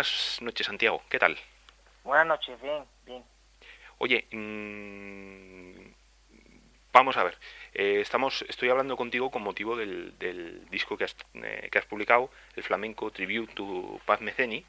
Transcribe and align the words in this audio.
Buenas 0.00 0.38
noches, 0.40 0.66
Santiago. 0.66 1.02
¿Qué 1.10 1.18
tal? 1.18 1.36
Buenas 2.04 2.26
noches, 2.26 2.58
bien, 2.62 2.84
bien. 3.04 3.22
Oye, 3.98 4.26
mmm, 4.30 5.92
vamos 6.90 7.18
a 7.18 7.24
ver. 7.24 7.36
Eh, 7.74 7.98
estamos, 8.00 8.42
estoy 8.48 8.70
hablando 8.70 8.96
contigo 8.96 9.30
con 9.30 9.42
motivo 9.42 9.76
del, 9.76 10.18
del 10.18 10.64
disco 10.70 10.96
que 10.96 11.04
has, 11.04 11.14
eh, 11.34 11.68
que 11.70 11.78
has, 11.78 11.84
publicado, 11.84 12.30
el 12.56 12.62
Flamenco 12.62 13.10
Tribute 13.10 13.52
to 13.52 14.00
Paz 14.06 14.22
Meceni. 14.22 14.64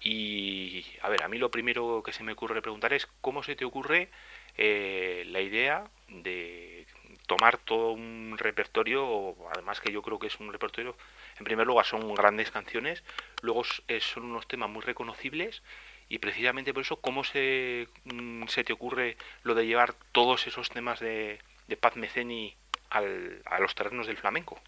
Y, 0.00 0.86
a 1.02 1.10
ver, 1.10 1.22
a 1.22 1.28
mí 1.28 1.36
lo 1.36 1.50
primero 1.50 2.02
que 2.02 2.14
se 2.14 2.24
me 2.24 2.32
ocurre 2.32 2.62
preguntar 2.62 2.94
es 2.94 3.06
cómo 3.20 3.42
se 3.42 3.56
te 3.56 3.66
ocurre 3.66 4.08
eh, 4.56 5.24
la 5.26 5.42
idea 5.42 5.84
de 6.08 6.86
tomar 7.26 7.58
todo 7.58 7.92
un 7.92 8.36
repertorio, 8.38 9.36
además 9.52 9.82
que 9.82 9.92
yo 9.92 10.00
creo 10.00 10.18
que 10.18 10.28
es 10.28 10.40
un 10.40 10.50
repertorio, 10.50 10.96
en 11.38 11.44
primer 11.44 11.66
lugar 11.66 11.84
son 11.86 12.14
grandes 12.14 12.50
canciones, 12.50 13.04
luego 13.42 13.62
son 13.64 14.24
unos 14.24 14.46
temas 14.46 14.70
muy 14.70 14.82
reconocibles 14.82 15.62
y 16.08 16.18
precisamente 16.18 16.74
por 16.74 16.82
eso, 16.82 17.00
¿cómo 17.00 17.24
se, 17.24 17.88
mm, 18.04 18.46
se 18.46 18.64
te 18.64 18.72
ocurre 18.72 19.16
lo 19.44 19.54
de 19.54 19.66
llevar 19.66 19.94
todos 20.12 20.46
esos 20.46 20.68
temas 20.68 20.98
de, 21.00 21.40
de 21.68 21.76
Paz 21.76 21.96
Meceni 21.96 22.56
al, 22.90 23.42
a 23.46 23.60
los 23.60 23.74
terrenos 23.74 24.06
del 24.06 24.16
flamenco? 24.16 24.58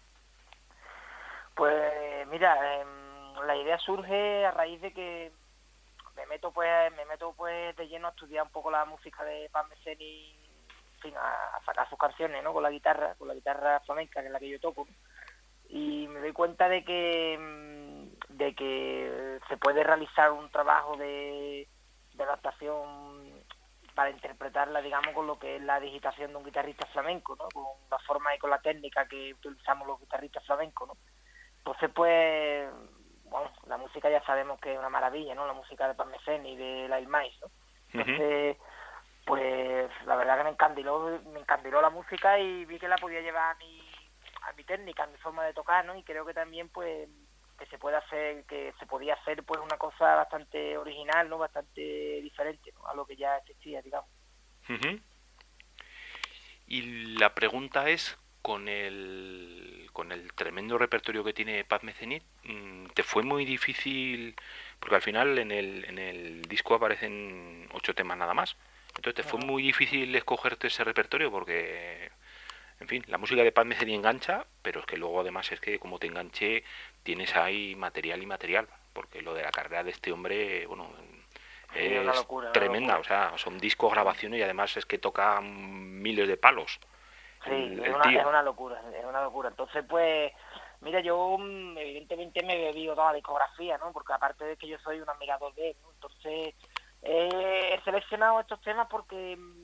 Pues 1.55 2.27
mira, 2.27 2.81
em, 2.81 3.45
la 3.45 3.55
idea 3.57 3.77
surge 3.77 4.45
a 4.45 4.51
raíz 4.51 4.81
de 4.81 4.93
que 4.93 5.31
me 6.15 6.25
meto 6.27 6.51
pues 6.51 6.91
me 6.95 7.05
meto 7.05 7.33
pues 7.35 7.75
de 7.75 7.87
lleno 7.87 8.07
a 8.07 8.11
estudiar 8.11 8.43
un 8.43 8.51
poco 8.51 8.71
la 8.71 8.85
música 8.85 9.23
de 9.23 9.49
Paz 9.49 9.67
Meceni 9.67 10.43
a, 11.11 11.59
sacar 11.65 11.89
sus 11.89 11.99
canciones, 11.99 12.43
¿no? 12.43 12.53
Con 12.53 12.63
la 12.63 12.69
guitarra, 12.69 13.15
con 13.15 13.27
la 13.27 13.33
guitarra 13.33 13.81
flamenca, 13.81 14.21
que 14.21 14.27
es 14.27 14.31
la 14.31 14.39
que 14.39 14.49
yo 14.49 14.59
toco. 14.59 14.87
Y 15.69 16.07
me 16.07 16.19
doy 16.19 16.33
cuenta 16.33 16.69
de 16.69 16.83
que 16.83 17.37
mm, 17.39 17.73
de 18.37 18.55
que 18.55 19.39
se 19.47 19.57
puede 19.57 19.83
realizar 19.83 20.31
un 20.31 20.49
trabajo 20.49 20.97
de, 20.97 21.67
adaptación 22.19 23.43
para 23.95 24.09
interpretarla, 24.09 24.81
digamos, 24.81 25.13
con 25.13 25.27
lo 25.27 25.37
que 25.37 25.57
es 25.57 25.61
la 25.61 25.79
digitación 25.79 26.31
de 26.31 26.37
un 26.37 26.45
guitarrista 26.45 26.87
flamenco, 26.87 27.35
¿no? 27.35 27.47
Con 27.49 27.65
la 27.91 27.99
forma 27.99 28.33
y 28.33 28.39
con 28.39 28.49
la 28.49 28.59
técnica 28.59 29.07
que 29.07 29.33
utilizamos 29.33 29.87
los 29.87 29.99
guitarristas 29.99 30.43
flamencos, 30.45 30.87
¿no? 30.87 30.97
Entonces, 31.59 31.91
pues, 31.93 32.69
bueno, 33.25 33.51
la 33.67 33.77
música 33.77 34.09
ya 34.09 34.23
sabemos 34.25 34.59
que 34.59 34.73
es 34.73 34.79
una 34.79 34.89
maravilla, 34.89 35.35
¿no? 35.35 35.45
La 35.45 35.53
música 35.53 35.87
de 35.87 35.95
Parmesén 35.95 36.45
y 36.45 36.55
de 36.55 36.87
La 36.87 36.99
Mais, 37.01 37.33
¿no? 37.41 37.47
Entonces, 37.93 38.57
pues 39.25 39.89
la 40.05 40.15
verdad 40.15 40.37
que 40.37 40.43
me 40.43 40.49
encandiló, 40.49 41.21
me 41.31 41.39
encandiló 41.39 41.81
la 41.81 41.89
música 41.89 42.39
y 42.39 42.65
vi 42.65 42.79
que 42.79 42.87
la 42.87 42.97
podía 42.97 43.21
llevar 43.21 43.55
a 43.55 43.57
mi, 43.59 43.72
a 44.43 44.53
mi 44.53 44.63
técnica, 44.63 45.03
a 45.03 45.07
mi 45.07 45.17
forma 45.17 45.45
de 45.45 45.53
tocar, 45.53 45.85
¿no? 45.85 45.95
Y 45.95 46.03
creo 46.03 46.25
que 46.25 46.33
también 46.33 46.69
pues 46.69 47.09
que 47.57 47.65
se 47.67 47.77
puede 47.77 47.97
hacer, 47.97 48.45
que 48.45 48.73
se 48.79 48.85
podía 48.85 49.13
hacer 49.13 49.43
pues 49.43 49.61
una 49.61 49.77
cosa 49.77 50.15
bastante 50.15 50.77
original, 50.77 51.29
¿no? 51.29 51.37
Bastante 51.37 51.81
diferente 52.21 52.73
a 52.87 52.93
lo 52.95 53.05
que 53.05 53.15
ya 53.15 53.37
existía, 53.37 53.81
digamos. 53.81 54.09
Y 56.67 56.81
la 57.17 57.35
pregunta 57.35 57.89
es, 57.89 58.17
con 58.41 58.67
el, 58.67 59.89
con 59.93 60.11
el 60.11 60.33
tremendo 60.33 60.77
repertorio 60.77 61.23
que 61.23 61.33
tiene 61.33 61.63
Paz 61.63 61.83
Mecenit, 61.83 62.23
mm, 62.43 62.87
¿te 62.87 63.03
fue 63.03 63.23
muy 63.23 63.45
difícil? 63.45 64.35
Porque 64.79 64.95
al 64.95 65.01
final 65.01 65.37
en 65.37 65.51
el, 65.51 65.85
en 65.85 65.97
el 65.97 66.41
disco 66.43 66.75
aparecen 66.75 67.69
ocho 67.73 67.95
temas 67.95 68.17
nada 68.17 68.33
más. 68.33 68.57
Entonces 68.95 69.15
te 69.15 69.23
fue 69.23 69.39
muy 69.39 69.63
difícil 69.63 70.13
escogerte 70.15 70.67
ese 70.67 70.83
repertorio 70.83 71.31
porque, 71.31 72.11
en 72.83 72.89
fin, 72.89 73.03
la 73.07 73.17
música 73.17 73.41
de 73.43 73.53
Paz 73.53 73.65
Meceni 73.65 73.95
engancha, 73.95 74.45
pero 74.61 74.81
es 74.81 74.85
que 74.85 74.97
luego 74.97 75.21
además 75.21 75.49
es 75.53 75.61
que 75.61 75.79
como 75.79 75.99
te 75.99 76.07
enganché, 76.07 76.65
tienes 77.01 77.33
ahí 77.33 77.75
material 77.75 78.21
y 78.21 78.25
material, 78.25 78.67
porque 78.91 79.21
lo 79.21 79.33
de 79.33 79.41
la 79.41 79.51
carrera 79.51 79.85
de 79.85 79.91
este 79.91 80.11
hombre, 80.11 80.67
bueno, 80.67 80.89
es 81.73 82.51
tremenda, 82.51 82.97
o 82.97 83.03
sea, 83.05 83.37
son 83.37 83.57
discos, 83.57 83.93
grabaciones 83.93 84.37
y 84.37 84.43
además 84.43 84.75
es 84.75 84.85
que 84.85 84.97
toca 84.97 85.39
miles 85.39 86.27
de 86.27 86.35
palos. 86.35 86.77
Sí, 87.45 87.79
es, 87.81 87.95
una, 87.95 88.43
locura, 88.43 88.81
es 88.93 89.05
una 89.05 89.21
locura. 89.21 89.47
Entonces, 89.47 89.85
pues, 89.87 90.33
mira, 90.81 90.99
yo 90.99 91.37
mm, 91.39 91.77
evidentemente 91.77 92.43
me 92.43 92.55
he 92.55 92.65
bebido 92.65 92.95
toda 92.95 93.11
la 93.11 93.15
discografía, 93.15 93.77
¿no? 93.77 93.93
Porque 93.93 94.11
aparte 94.11 94.43
de 94.43 94.57
que 94.57 94.67
yo 94.67 94.77
soy 94.79 94.99
un 94.99 95.09
admirador 95.09 95.53
de 95.55 95.69
él, 95.69 95.77
entonces 95.93 96.53
he 97.01 97.79
seleccionado 97.85 98.41
estos 98.41 98.61
temas 98.61 98.87
porque 98.89 99.37
mm, 99.37 99.62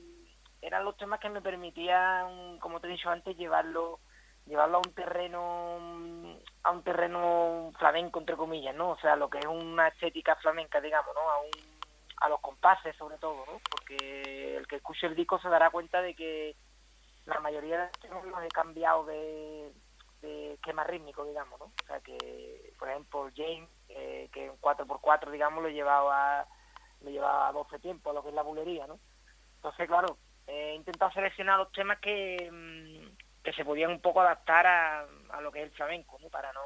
eran 0.62 0.84
los 0.84 0.96
temas 0.96 1.20
que 1.20 1.30
me 1.30 1.40
permitían, 1.40 2.58
como 2.58 2.80
te 2.80 2.86
he 2.86 2.90
dicho 2.90 3.10
antes, 3.10 3.36
llevarlo 3.36 4.00
llevarlo 4.46 4.78
a 4.78 4.80
un 4.80 4.94
terreno 4.94 5.78
mm, 5.80 6.32
a 6.64 6.70
un 6.70 6.82
terreno 6.82 7.72
flamenco 7.78 8.18
entre 8.18 8.36
comillas, 8.36 8.74
¿no? 8.74 8.90
O 8.90 8.98
sea, 8.98 9.16
lo 9.16 9.30
que 9.30 9.38
es 9.38 9.46
una 9.46 9.88
estética 9.88 10.36
flamenca, 10.36 10.80
digamos, 10.80 11.14
¿no? 11.14 11.20
A 11.20 11.40
un, 11.40 11.50
a 12.20 12.28
los 12.28 12.40
compases 12.40 12.96
sobre 12.96 13.18
todo, 13.18 13.44
¿no? 13.46 13.60
Porque 13.70 14.56
el 14.56 14.66
que 14.66 14.76
escuche 14.76 15.06
el 15.06 15.14
disco 15.14 15.38
se 15.38 15.48
dará 15.48 15.70
cuenta 15.70 16.02
de 16.02 16.14
que 16.14 16.56
la 17.26 17.40
mayoría 17.40 17.78
de 17.78 17.84
los 17.84 18.00
temas 18.00 18.24
los 18.24 18.42
he 18.42 18.48
cambiado 18.48 19.04
de, 19.04 19.72
esquema 20.22 20.84
rítmico, 20.84 21.24
digamos, 21.24 21.58
¿no? 21.58 21.66
O 21.66 21.86
sea 21.86 22.00
que, 22.00 22.74
por 22.78 22.90
ejemplo, 22.90 23.30
James, 23.34 23.68
eh, 23.88 24.28
que 24.32 24.46
en 24.46 24.60
4x4, 24.60 25.30
digamos, 25.30 25.62
lo 25.62 25.68
he 25.70 25.72
llevado 25.72 26.10
a 26.10 26.46
me 27.00 27.12
lleva 27.12 27.50
12 27.52 27.78
tiempos, 27.78 28.14
lo 28.14 28.22
que 28.22 28.28
es 28.28 28.34
la 28.34 28.42
bulería, 28.42 28.86
¿no? 28.86 28.98
Entonces, 29.56 29.86
claro, 29.86 30.18
he 30.46 30.74
intentado 30.74 31.12
seleccionar 31.12 31.58
los 31.58 31.72
temas 31.72 31.98
que, 31.98 32.50
mm, 32.50 33.42
que 33.42 33.52
se 33.52 33.64
podían 33.64 33.90
un 33.90 34.00
poco 34.00 34.20
adaptar 34.20 34.66
a, 34.66 35.06
a, 35.30 35.40
lo 35.40 35.50
que 35.52 35.60
es 35.60 35.64
el 35.66 35.76
flamenco, 35.76 36.18
¿no? 36.20 36.28
Para 36.28 36.52
no, 36.52 36.60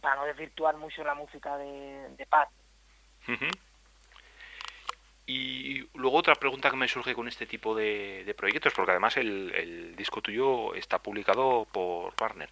para 0.00 0.16
no 0.16 0.24
desvirtuar 0.24 0.76
mucho 0.76 1.04
la 1.04 1.14
música 1.14 1.56
de, 1.56 2.08
de 2.16 2.26
Paz. 2.26 2.48
Y 5.26 5.88
luego 5.94 6.18
otra 6.18 6.34
pregunta 6.34 6.70
que 6.70 6.76
me 6.76 6.88
surge 6.88 7.14
con 7.14 7.28
este 7.28 7.46
tipo 7.46 7.74
de, 7.74 8.24
de 8.24 8.34
proyectos, 8.34 8.72
porque 8.74 8.90
además 8.90 9.16
el, 9.16 9.52
el, 9.54 9.96
disco 9.96 10.20
tuyo 10.20 10.74
está 10.74 10.98
publicado 10.98 11.66
por 11.70 12.14
Partner. 12.14 12.50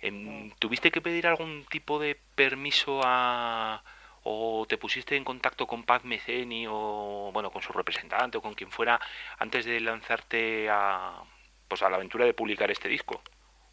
Em, 0.00 0.50
¿Tuviste 0.58 0.90
que 0.90 1.02
pedir 1.02 1.26
algún 1.26 1.66
tipo 1.66 1.98
de 1.98 2.18
permiso 2.34 3.00
a, 3.04 3.82
o 4.28 4.66
te 4.66 4.76
pusiste 4.76 5.16
en 5.16 5.22
contacto 5.22 5.68
con 5.68 5.84
Paz 5.84 6.04
Meceni 6.04 6.66
o 6.68 7.30
bueno 7.32 7.52
con 7.52 7.62
su 7.62 7.72
representante 7.72 8.38
o 8.38 8.42
con 8.42 8.54
quien 8.54 8.72
fuera 8.72 9.00
antes 9.38 9.64
de 9.64 9.78
lanzarte 9.78 10.68
a 10.68 11.22
pues 11.68 11.80
a 11.82 11.88
la 11.88 11.94
aventura 11.96 12.24
de 12.24 12.34
publicar 12.34 12.68
este 12.72 12.88
disco 12.88 13.22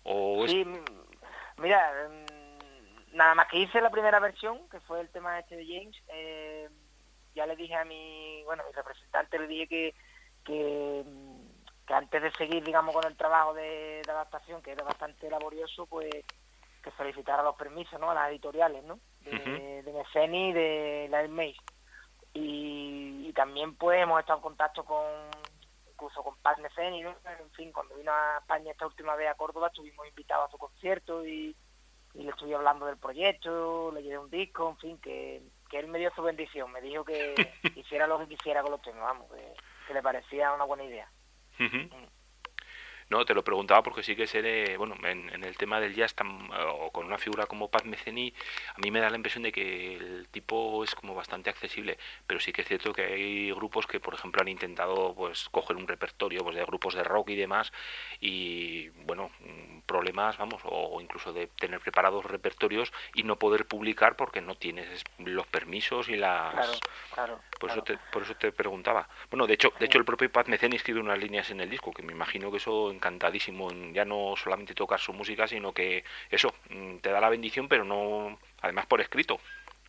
o 0.03 0.47
sí 0.47 0.63
mira 1.57 2.07
mm, 2.07 3.15
nada 3.15 3.33
más 3.33 3.47
que 3.47 3.57
hice 3.57 3.81
la 3.81 3.89
primera 3.89 4.19
versión 4.19 4.69
que 4.69 4.79
fue 4.81 5.01
el 5.01 5.09
tema 5.09 5.39
este 5.39 5.57
de 5.57 5.65
James 5.65 5.97
eh, 6.09 6.69
ya 7.33 7.47
le 7.47 7.55
dije 7.55 7.73
a 7.73 7.83
mi 7.83 8.43
bueno 8.43 8.63
mi 8.67 8.73
representante 8.73 9.39
le 9.39 9.47
dije 9.47 9.67
que, 9.67 9.95
que, 10.45 11.03
que 11.87 11.93
antes 11.95 12.21
de 12.21 12.31
seguir 12.33 12.63
digamos 12.63 12.93
con 12.93 13.07
el 13.07 13.17
trabajo 13.17 13.55
de, 13.55 14.03
de 14.05 14.11
adaptación 14.11 14.61
que 14.61 14.73
era 14.73 14.83
bastante 14.83 15.31
laborioso 15.31 15.87
pues 15.87 16.13
que 16.83 16.91
solicitara 16.91 17.41
los 17.41 17.55
permisos 17.55 17.99
¿no? 17.99 18.11
a 18.11 18.13
las 18.13 18.29
editoriales 18.29 18.83
¿no? 18.83 18.99
De, 19.23 19.83
de 19.83 19.93
Meceni 19.93 20.49
y 20.49 20.53
de 20.53 21.07
la 21.09 21.27
Maze. 21.27 21.57
Y, 22.33 23.31
también 23.33 23.75
pues 23.75 23.99
hemos 23.99 24.19
estado 24.19 24.37
en 24.37 24.43
contacto 24.43 24.85
con 24.85 25.03
incluso 25.91 26.23
con 26.23 26.35
Paz 26.37 26.59
Meceni, 26.59 27.01
¿no? 27.01 27.09
en 27.09 27.49
fin, 27.51 27.71
cuando 27.71 27.95
vino 27.95 28.11
a 28.11 28.37
España 28.39 28.71
esta 28.71 28.85
última 28.85 29.15
vez 29.15 29.27
a 29.27 29.35
Córdoba 29.35 29.67
estuvimos 29.67 30.07
invitados 30.07 30.47
a 30.47 30.51
su 30.51 30.57
concierto 30.57 31.25
y, 31.25 31.55
le 32.13 32.29
estuve 32.29 32.53
hablando 32.53 32.85
del 32.85 32.97
proyecto, 32.97 33.91
le 33.91 34.03
llevé 34.03 34.19
un 34.19 34.29
disco, 34.29 34.69
en 34.69 34.77
fin, 34.77 34.97
que, 34.99 35.41
que 35.67 35.79
él 35.79 35.87
me 35.87 35.97
dio 35.97 36.13
su 36.13 36.21
bendición, 36.21 36.71
me 36.71 36.79
dijo 36.79 37.03
que 37.03 37.33
hiciera 37.75 38.05
lo 38.05 38.19
que 38.19 38.27
quisiera 38.27 38.61
con 38.61 38.69
los 38.69 38.81
temas, 38.83 39.01
vamos, 39.01 39.31
que, 39.31 39.93
le 39.93 40.01
parecía 40.03 40.53
una 40.53 40.65
buena 40.65 40.83
idea. 40.83 41.09
No, 43.09 43.25
te 43.25 43.33
lo 43.33 43.43
preguntaba 43.43 43.83
porque 43.83 44.03
sí 44.03 44.15
que 44.15 44.27
seré, 44.27 44.77
bueno, 44.77 44.95
en, 45.03 45.43
el 45.43 45.57
tema 45.57 45.79
del 45.79 45.93
jazz 45.93 46.15
o 46.67 46.91
con 46.91 47.05
una 47.05 47.17
figura 47.17 47.45
como 47.45 47.69
Paz 47.69 47.85
Meceni, 47.85 48.33
a 48.75 48.79
mí 48.79 48.91
me 48.91 48.99
da 48.99 49.09
la 49.09 49.17
impresión 49.17 49.43
de 49.43 49.51
que 49.51 49.95
el 49.95 50.27
tipo 50.29 50.83
es 50.83 50.95
como 50.95 51.15
bastante 51.15 51.49
accesible, 51.49 51.97
pero 52.27 52.39
sí 52.39 52.51
que 52.51 52.61
es 52.61 52.67
cierto 52.67 52.93
que 52.93 53.03
hay 53.03 53.51
grupos 53.51 53.87
que, 53.87 53.99
por 53.99 54.13
ejemplo, 54.13 54.41
han 54.41 54.47
intentado 54.47 55.13
pues 55.15 55.49
coger 55.49 55.77
un 55.77 55.87
repertorio 55.87 56.43
pues 56.43 56.55
de 56.55 56.65
grupos 56.65 56.93
de 56.93 57.03
rock 57.03 57.29
y 57.29 57.35
demás 57.35 57.71
y, 58.19 58.89
bueno, 59.05 59.31
problemas, 59.85 60.37
vamos, 60.37 60.61
o 60.65 61.01
incluso 61.01 61.33
de 61.33 61.47
tener 61.47 61.79
preparados 61.79 62.25
repertorios 62.25 62.91
y 63.13 63.23
no 63.23 63.37
poder 63.37 63.65
publicar 63.65 64.15
porque 64.15 64.41
no 64.41 64.55
tienes 64.55 65.03
los 65.17 65.47
permisos 65.47 66.09
y 66.09 66.15
las... 66.15 66.53
Claro, 66.53 66.73
claro. 67.13 67.39
Por, 67.59 67.71
Eso, 67.71 67.81
te, 67.81 67.97
por 68.11 68.23
eso 68.23 68.35
te 68.35 68.51
preguntaba. 68.51 69.07
Bueno, 69.29 69.47
de 69.47 69.53
hecho, 69.53 69.73
de 69.79 69.85
hecho 69.85 69.97
el 69.97 70.05
propio 70.05 70.31
Paz 70.31 70.47
Meceni 70.47 70.75
escribe 70.75 70.99
unas 70.99 71.17
líneas 71.17 71.49
en 71.49 71.61
el 71.61 71.69
disco, 71.69 71.93
que 71.93 72.03
me 72.03 72.11
imagino 72.13 72.51
que 72.51 72.57
eso 72.57 72.92
encantadísimo 72.93 73.71
en 73.71 73.93
ya 73.93 74.05
no 74.05 74.35
solamente 74.35 74.73
tocar 74.73 74.99
su 74.99 75.13
música, 75.13 75.47
sino 75.47 75.73
que 75.73 76.03
eso, 76.29 76.53
mm, 76.69 76.97
te 76.97 77.11
da 77.11 77.19
la 77.19 77.29
bendición, 77.29 77.67
pero 77.67 77.83
no, 77.83 78.37
además 78.61 78.85
por 78.85 79.01
escrito. 79.01 79.39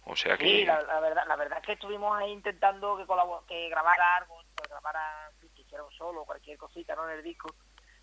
O 0.07 0.17
sea 0.17 0.37
que... 0.37 0.45
Sí, 0.45 0.65
la, 0.65 1.01
verdad, 1.01 1.25
la 1.27 1.37
verdad 1.37 1.59
es 1.61 1.67
que 1.67 1.73
estuvimos 1.73 2.17
ahí 2.19 2.31
intentando 2.31 2.97
que, 2.97 3.07
que 3.47 3.69
grabara 3.71 4.17
algo, 4.17 4.39
que 4.57 4.69
grabara, 4.69 5.31
que 5.41 5.63
hiciera 5.63 5.83
un 5.83 5.93
solo, 5.93 6.25
cualquier 6.25 6.59
cosita 6.59 6.95
¿no? 6.95 7.09
en 7.09 7.19
el 7.19 7.25
disco, 7.25 7.55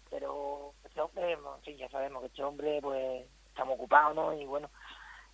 pero 0.10 0.74
este 0.84 1.00
hombre, 1.00 1.38
ya 1.77 1.89
sabemos 1.89 2.22
que 2.22 2.27
este 2.27 2.43
hombre 2.43 2.79
pues 2.81 3.25
estamos 3.48 3.75
ocupados, 3.75 4.15
¿no? 4.15 4.34
Y 4.34 4.46
bueno, 4.46 4.70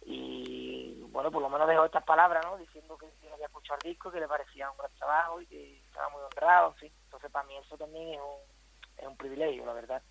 y 0.05 1.01
bueno, 1.09 1.31
por 1.31 1.41
lo 1.41 1.49
menos 1.49 1.67
dejó 1.67 1.85
estas 1.85 2.03
palabras, 2.03 2.45
¿no? 2.45 2.57
Diciendo 2.57 2.97
que, 2.97 3.07
había 3.33 3.47
escuchado 3.47 3.79
el 3.83 3.89
disco, 3.91 4.11
que 4.11 4.19
le 4.19 4.27
parecía 4.27 4.69
un 4.69 4.77
gran 4.77 4.93
trabajo 4.93 5.41
y 5.41 5.47
que 5.47 5.79
estaba 5.79 6.09
muy 6.09 6.21
honrado, 6.21 6.75
sí. 6.79 6.91
Entonces, 7.05 7.31
para 7.31 7.47
mí 7.47 7.57
eso 7.57 7.77
también 7.77 8.13
es 8.13 8.19
un, 8.19 8.56
es 8.97 9.07
un 9.07 9.17
privilegio, 9.17 9.65
la 9.65 9.73
verdad. 9.73 10.01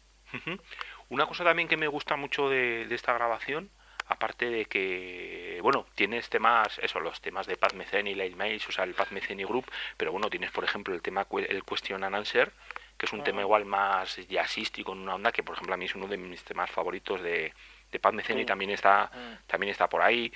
Una 1.08 1.26
cosa 1.26 1.44
también 1.44 1.68
que 1.68 1.76
me 1.76 1.88
gusta 1.88 2.16
mucho 2.16 2.48
de, 2.48 2.86
esta 2.90 3.12
grabación, 3.12 3.70
aparte 4.06 4.50
de 4.50 4.64
que, 4.66 5.58
bueno, 5.62 5.86
tienes 5.94 6.28
temas, 6.28 6.78
eso, 6.80 7.00
los 7.00 7.20
temas 7.20 7.46
de 7.46 7.56
Paz 7.56 7.74
Meceni 7.74 8.10
y 8.10 8.14
Lyle 8.14 8.36
Mails, 8.36 8.68
o 8.68 8.72
sea, 8.72 8.84
el 8.84 8.94
Paz 8.94 9.12
Meceni 9.12 9.44
Group, 9.44 9.66
pero 9.96 10.12
bueno, 10.12 10.28
tienes, 10.28 10.50
por 10.50 10.64
ejemplo, 10.64 10.94
el 10.94 11.02
tema, 11.02 11.26
el 11.48 11.64
Question 11.64 12.02
and 12.04 12.16
Answer, 12.16 12.52
que 12.96 13.06
es 13.06 13.12
un 13.12 13.22
tema 13.22 13.42
igual 13.42 13.66
más 13.66 14.16
jazzístico, 14.28 14.92
en 14.92 15.00
una 15.00 15.14
onda 15.14 15.32
que, 15.32 15.42
por 15.42 15.54
ejemplo, 15.54 15.74
a 15.74 15.76
mí 15.76 15.84
es 15.84 15.94
uno 15.94 16.08
de 16.08 16.16
mis 16.16 16.42
temas 16.44 16.70
favoritos 16.70 17.22
de, 17.22 17.52
de 17.92 17.98
Paz 17.98 18.14
Meceni, 18.14 18.44
también 18.44 18.70
está, 18.70 19.10
mm. 19.12 19.46
también 19.46 19.70
está 19.70 19.88
por 19.88 20.02
ahí. 20.02 20.32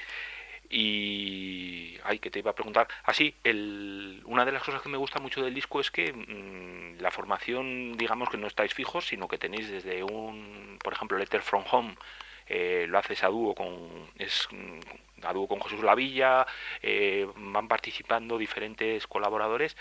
Y. 0.70 1.98
Ay, 2.04 2.20
que 2.20 2.30
te 2.30 2.38
iba 2.38 2.52
a 2.52 2.54
preguntar. 2.54 2.88
Así, 3.04 3.34
ah, 3.36 3.40
el, 3.44 4.22
una 4.24 4.44
de 4.44 4.52
las 4.52 4.62
cosas 4.62 4.80
que 4.82 4.88
me 4.88 4.96
gusta 4.96 5.18
mucho 5.20 5.42
del 5.42 5.52
disco 5.54 5.80
es 5.80 5.90
que 5.90 6.12
mm, 6.12 7.00
la 7.00 7.10
formación, 7.10 7.96
digamos 7.96 8.30
que 8.30 8.38
no 8.38 8.46
estáis 8.46 8.72
fijos, 8.72 9.06
sino 9.06 9.28
que 9.28 9.38
tenéis 9.38 9.68
desde 9.68 10.02
un. 10.04 10.78
Por 10.82 10.92
ejemplo, 10.92 11.18
Letter 11.18 11.42
from 11.42 11.64
Home. 11.70 11.96
Eh, 12.52 12.86
lo 12.88 12.98
haces 12.98 13.22
a 13.22 13.28
dúo 13.28 13.54
con 13.54 14.10
es 14.16 14.48
mm, 14.50 14.80
a 15.24 15.32
dúo 15.32 15.46
con 15.46 15.62
Jesús 15.62 15.84
Lavilla 15.84 16.46
eh, 16.82 17.28
van 17.36 17.68
participando 17.68 18.38
diferentes 18.38 19.06
colaboradores 19.06 19.76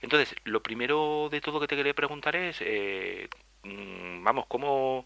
entonces 0.00 0.34
lo 0.44 0.62
primero 0.62 1.28
de 1.30 1.42
todo 1.42 1.60
que 1.60 1.66
te 1.66 1.76
quería 1.76 1.92
preguntar 1.92 2.34
es 2.36 2.56
eh, 2.62 3.28
vamos 3.64 4.46
cómo 4.48 5.04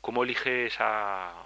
cómo 0.00 0.22
eliges 0.24 0.76
a 0.80 1.45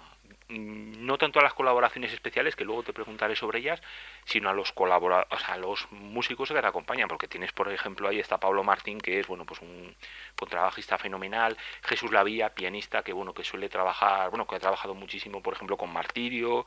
no 0.51 1.17
tanto 1.17 1.39
a 1.39 1.43
las 1.43 1.53
colaboraciones 1.53 2.13
especiales, 2.13 2.55
que 2.55 2.65
luego 2.65 2.83
te 2.83 2.93
preguntaré 2.93 3.35
sobre 3.35 3.59
ellas, 3.59 3.81
sino 4.25 4.49
a 4.49 4.53
los 4.53 4.71
colaboradores, 4.71 5.49
a 5.49 5.57
los 5.57 5.91
músicos 5.91 6.49
que 6.49 6.59
te 6.59 6.67
acompañan, 6.67 7.07
porque 7.07 7.27
tienes, 7.27 7.51
por 7.51 7.71
ejemplo, 7.71 8.07
ahí 8.09 8.19
está 8.19 8.39
Pablo 8.39 8.63
Martín, 8.63 8.99
que 8.99 9.19
es, 9.19 9.27
bueno, 9.27 9.45
pues 9.45 9.61
un 9.61 9.95
contrabajista 10.35 10.97
fenomenal, 10.97 11.57
Jesús 11.83 12.11
Lavía, 12.11 12.53
pianista, 12.53 13.03
que, 13.03 13.13
bueno, 13.13 13.33
que 13.33 13.43
suele 13.43 13.69
trabajar, 13.69 14.29
bueno, 14.29 14.45
que 14.45 14.55
ha 14.55 14.59
trabajado 14.59 14.93
muchísimo, 14.93 15.41
por 15.41 15.53
ejemplo, 15.53 15.77
con 15.77 15.91
Martirio, 15.91 16.65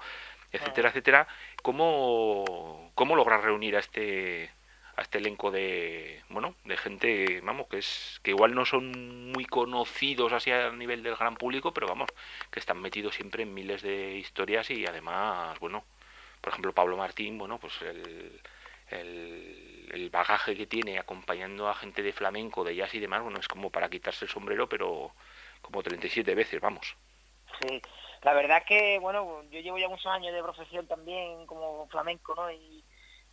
etcétera, 0.53 0.89
etcétera. 0.89 1.27
¿Cómo, 1.63 2.91
cómo 2.95 3.17
logras 3.17 3.43
reunir 3.43 3.77
a 3.77 3.81
este 3.81 4.51
a 4.97 5.03
este 5.03 5.19
elenco 5.19 5.51
de 5.51 6.23
bueno 6.29 6.55
de 6.65 6.77
gente 6.77 7.41
vamos 7.43 7.67
que 7.69 7.79
es 7.79 8.21
que 8.23 8.31
igual 8.31 8.55
no 8.55 8.65
son 8.65 9.33
muy 9.33 9.45
conocidos 9.45 10.33
así 10.33 10.51
a 10.51 10.71
nivel 10.71 11.03
del 11.03 11.17
gran 11.17 11.37
público 11.37 11.73
pero 11.73 11.89
vamos 11.89 12.09
que 12.51 12.61
están 12.61 12.81
metidos 12.81 13.15
siempre 13.15 13.43
en 13.43 13.55
miles 13.55 13.83
de 13.83 14.17
historias 14.17 14.71
y 14.71 14.87
además 14.87 15.59
bueno 15.59 15.85
por 16.41 16.53
ejemplo 16.53 16.73
Pablo 16.73 16.97
Martín 16.97 17.39
bueno 17.39 17.59
pues 17.59 17.81
el, 17.83 18.41
el, 18.91 20.11
bagaje 20.11 20.57
que 20.57 20.67
tiene 20.67 20.99
acompañando 20.99 21.69
a 21.69 21.75
gente 21.75 22.03
de 22.03 22.13
flamenco 22.13 22.63
de 22.63 22.77
jazz 22.77 22.95
y 22.95 23.01
demás 23.01 23.23
bueno 23.23 23.41
es 23.41 23.49
como 23.49 23.71
para 23.71 23.89
quitarse 23.89 24.27
el 24.27 24.31
sombrero 24.31 24.69
pero 24.69 25.13
como 25.61 25.83
37 25.83 26.35
veces 26.35 26.61
vamos. 26.61 26.97
Sí 27.61 27.83
la 28.23 28.33
verdad 28.33 28.65
que 28.67 28.99
bueno 29.01 29.43
yo 29.51 29.61
llevo 29.61 29.79
ya 29.79 29.89
muchos 29.89 30.07
años 30.07 30.33
de 30.33 30.43
profesión 30.43 30.87
también 30.87 31.47
como 31.47 31.87
flamenco 31.89 32.35
no 32.35 32.51
y 32.51 32.85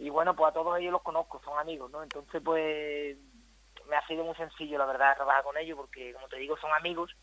y 0.01 0.09
bueno, 0.09 0.35
pues 0.35 0.49
a 0.49 0.53
todos 0.53 0.79
ellos 0.79 0.93
los 0.93 1.03
conozco, 1.03 1.39
son 1.45 1.59
amigos, 1.59 1.91
¿no? 1.91 2.01
Entonces, 2.01 2.41
pues 2.43 3.15
me 3.87 3.95
ha 3.95 4.07
sido 4.07 4.23
muy 4.23 4.33
sencillo, 4.33 4.79
la 4.79 4.87
verdad, 4.87 5.15
trabajar 5.15 5.43
con 5.43 5.55
ellos, 5.57 5.77
porque 5.77 6.11
como 6.13 6.27
te 6.27 6.37
digo, 6.37 6.57
son 6.57 6.73
amigos, 6.73 7.15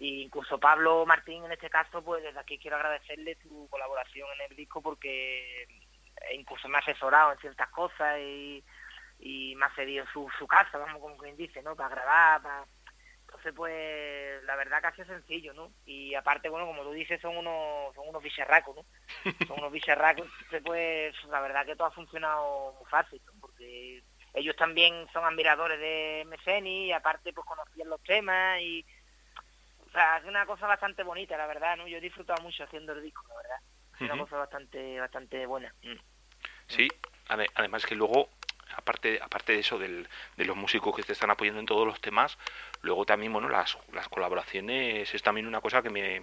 e 0.00 0.06
incluso 0.06 0.58
Pablo 0.58 1.04
Martín 1.04 1.44
en 1.44 1.52
este 1.52 1.68
caso, 1.68 2.02
pues 2.02 2.22
desde 2.22 2.40
aquí 2.40 2.58
quiero 2.58 2.76
agradecerle 2.76 3.36
su 3.42 3.68
colaboración 3.70 4.26
en 4.36 4.50
el 4.50 4.56
disco, 4.56 4.80
porque 4.80 5.66
incluso 6.34 6.66
me 6.66 6.78
ha 6.78 6.80
asesorado 6.80 7.32
en 7.32 7.38
ciertas 7.40 7.68
cosas 7.68 8.18
y, 8.18 8.64
y 9.18 9.54
me 9.56 9.66
ha 9.66 9.74
cedido 9.74 10.06
su, 10.10 10.26
su 10.38 10.46
casa, 10.46 10.78
vamos, 10.78 11.02
como 11.02 11.18
quien 11.18 11.36
dice, 11.36 11.60
¿no? 11.60 11.76
Para 11.76 11.90
grabar, 11.90 12.42
para 12.42 12.64
entonces, 13.44 13.54
pues, 13.56 14.42
la 14.44 14.56
verdad 14.56 14.80
que 14.80 14.86
ha 14.86 14.94
sido 14.94 15.06
sencillo, 15.06 15.52
¿no? 15.52 15.70
Y 15.84 16.14
aparte, 16.14 16.48
bueno, 16.48 16.66
como 16.66 16.82
tú 16.82 16.92
dices, 16.92 17.20
son 17.20 17.36
unos, 17.36 17.94
son 17.94 18.08
unos 18.08 18.22
bicharracos, 18.22 18.74
¿no? 18.74 18.84
Son 19.46 19.58
unos 19.58 19.72
bicharracos, 19.72 20.26
pues, 20.64 21.14
la 21.24 21.40
verdad 21.40 21.66
que 21.66 21.76
todo 21.76 21.88
ha 21.88 21.90
funcionado 21.90 22.72
muy 22.72 22.88
fácil, 22.90 23.20
¿no? 23.26 23.32
Porque 23.40 24.02
ellos 24.32 24.56
también 24.56 25.06
son 25.12 25.24
admiradores 25.24 25.78
de 25.78 26.24
Meceni 26.26 26.86
y 26.86 26.92
aparte, 26.92 27.32
pues, 27.34 27.46
conocían 27.46 27.88
los 27.88 28.02
temas 28.02 28.60
y... 28.60 28.84
O 29.86 29.90
sea, 29.90 30.16
es 30.18 30.24
una 30.24 30.44
cosa 30.46 30.66
bastante 30.66 31.02
bonita, 31.02 31.36
la 31.36 31.46
verdad, 31.46 31.76
¿no? 31.76 31.86
Yo 31.86 31.98
he 31.98 32.00
disfrutado 32.00 32.42
mucho 32.42 32.64
haciendo 32.64 32.94
el 32.94 33.02
disco, 33.02 33.22
la 33.28 33.36
verdad. 33.36 33.58
Es 33.94 34.00
una 34.00 34.18
cosa 34.18 34.38
bastante, 34.38 34.98
bastante 34.98 35.46
buena. 35.46 35.72
Mm. 35.82 35.98
Sí, 36.66 36.88
además 37.28 37.86
que 37.86 37.94
luego 37.94 38.28
aparte, 38.76 39.20
aparte 39.22 39.52
de 39.52 39.60
eso, 39.60 39.78
del, 39.78 40.08
de 40.36 40.44
los 40.44 40.56
músicos 40.56 40.94
que 40.94 41.02
te 41.02 41.12
están 41.12 41.30
apoyando 41.30 41.60
en 41.60 41.66
todos 41.66 41.86
los 41.86 42.00
temas, 42.00 42.38
luego 42.82 43.04
también, 43.04 43.32
bueno, 43.32 43.48
las, 43.48 43.78
las 43.92 44.08
colaboraciones 44.08 45.14
es 45.14 45.22
también 45.22 45.46
una 45.46 45.60
cosa 45.60 45.82
que 45.82 45.90
me, 45.90 46.22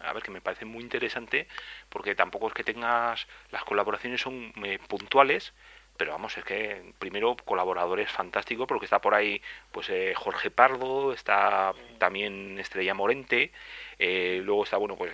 a 0.00 0.12
ver, 0.12 0.22
que 0.22 0.30
me 0.30 0.40
parece 0.40 0.64
muy 0.64 0.82
interesante, 0.82 1.46
porque 1.88 2.14
tampoco 2.14 2.48
es 2.48 2.54
que 2.54 2.64
tengas, 2.64 3.26
las 3.50 3.64
colaboraciones 3.64 4.20
son 4.20 4.52
eh, 4.64 4.78
puntuales, 4.88 5.52
pero 5.96 6.12
vamos, 6.12 6.36
es 6.38 6.44
que 6.44 6.94
primero 6.98 7.36
colaboradores 7.44 8.10
fantásticos, 8.10 8.66
porque 8.66 8.86
está 8.86 9.00
por 9.00 9.14
ahí 9.14 9.42
pues 9.70 9.90
eh, 9.90 10.14
Jorge 10.16 10.50
Pardo, 10.50 11.12
está 11.12 11.74
también 11.98 12.58
Estrella 12.58 12.94
Morente, 12.94 13.52
eh, 13.98 14.40
luego 14.42 14.64
está, 14.64 14.78
bueno, 14.78 14.96
pues 14.96 15.12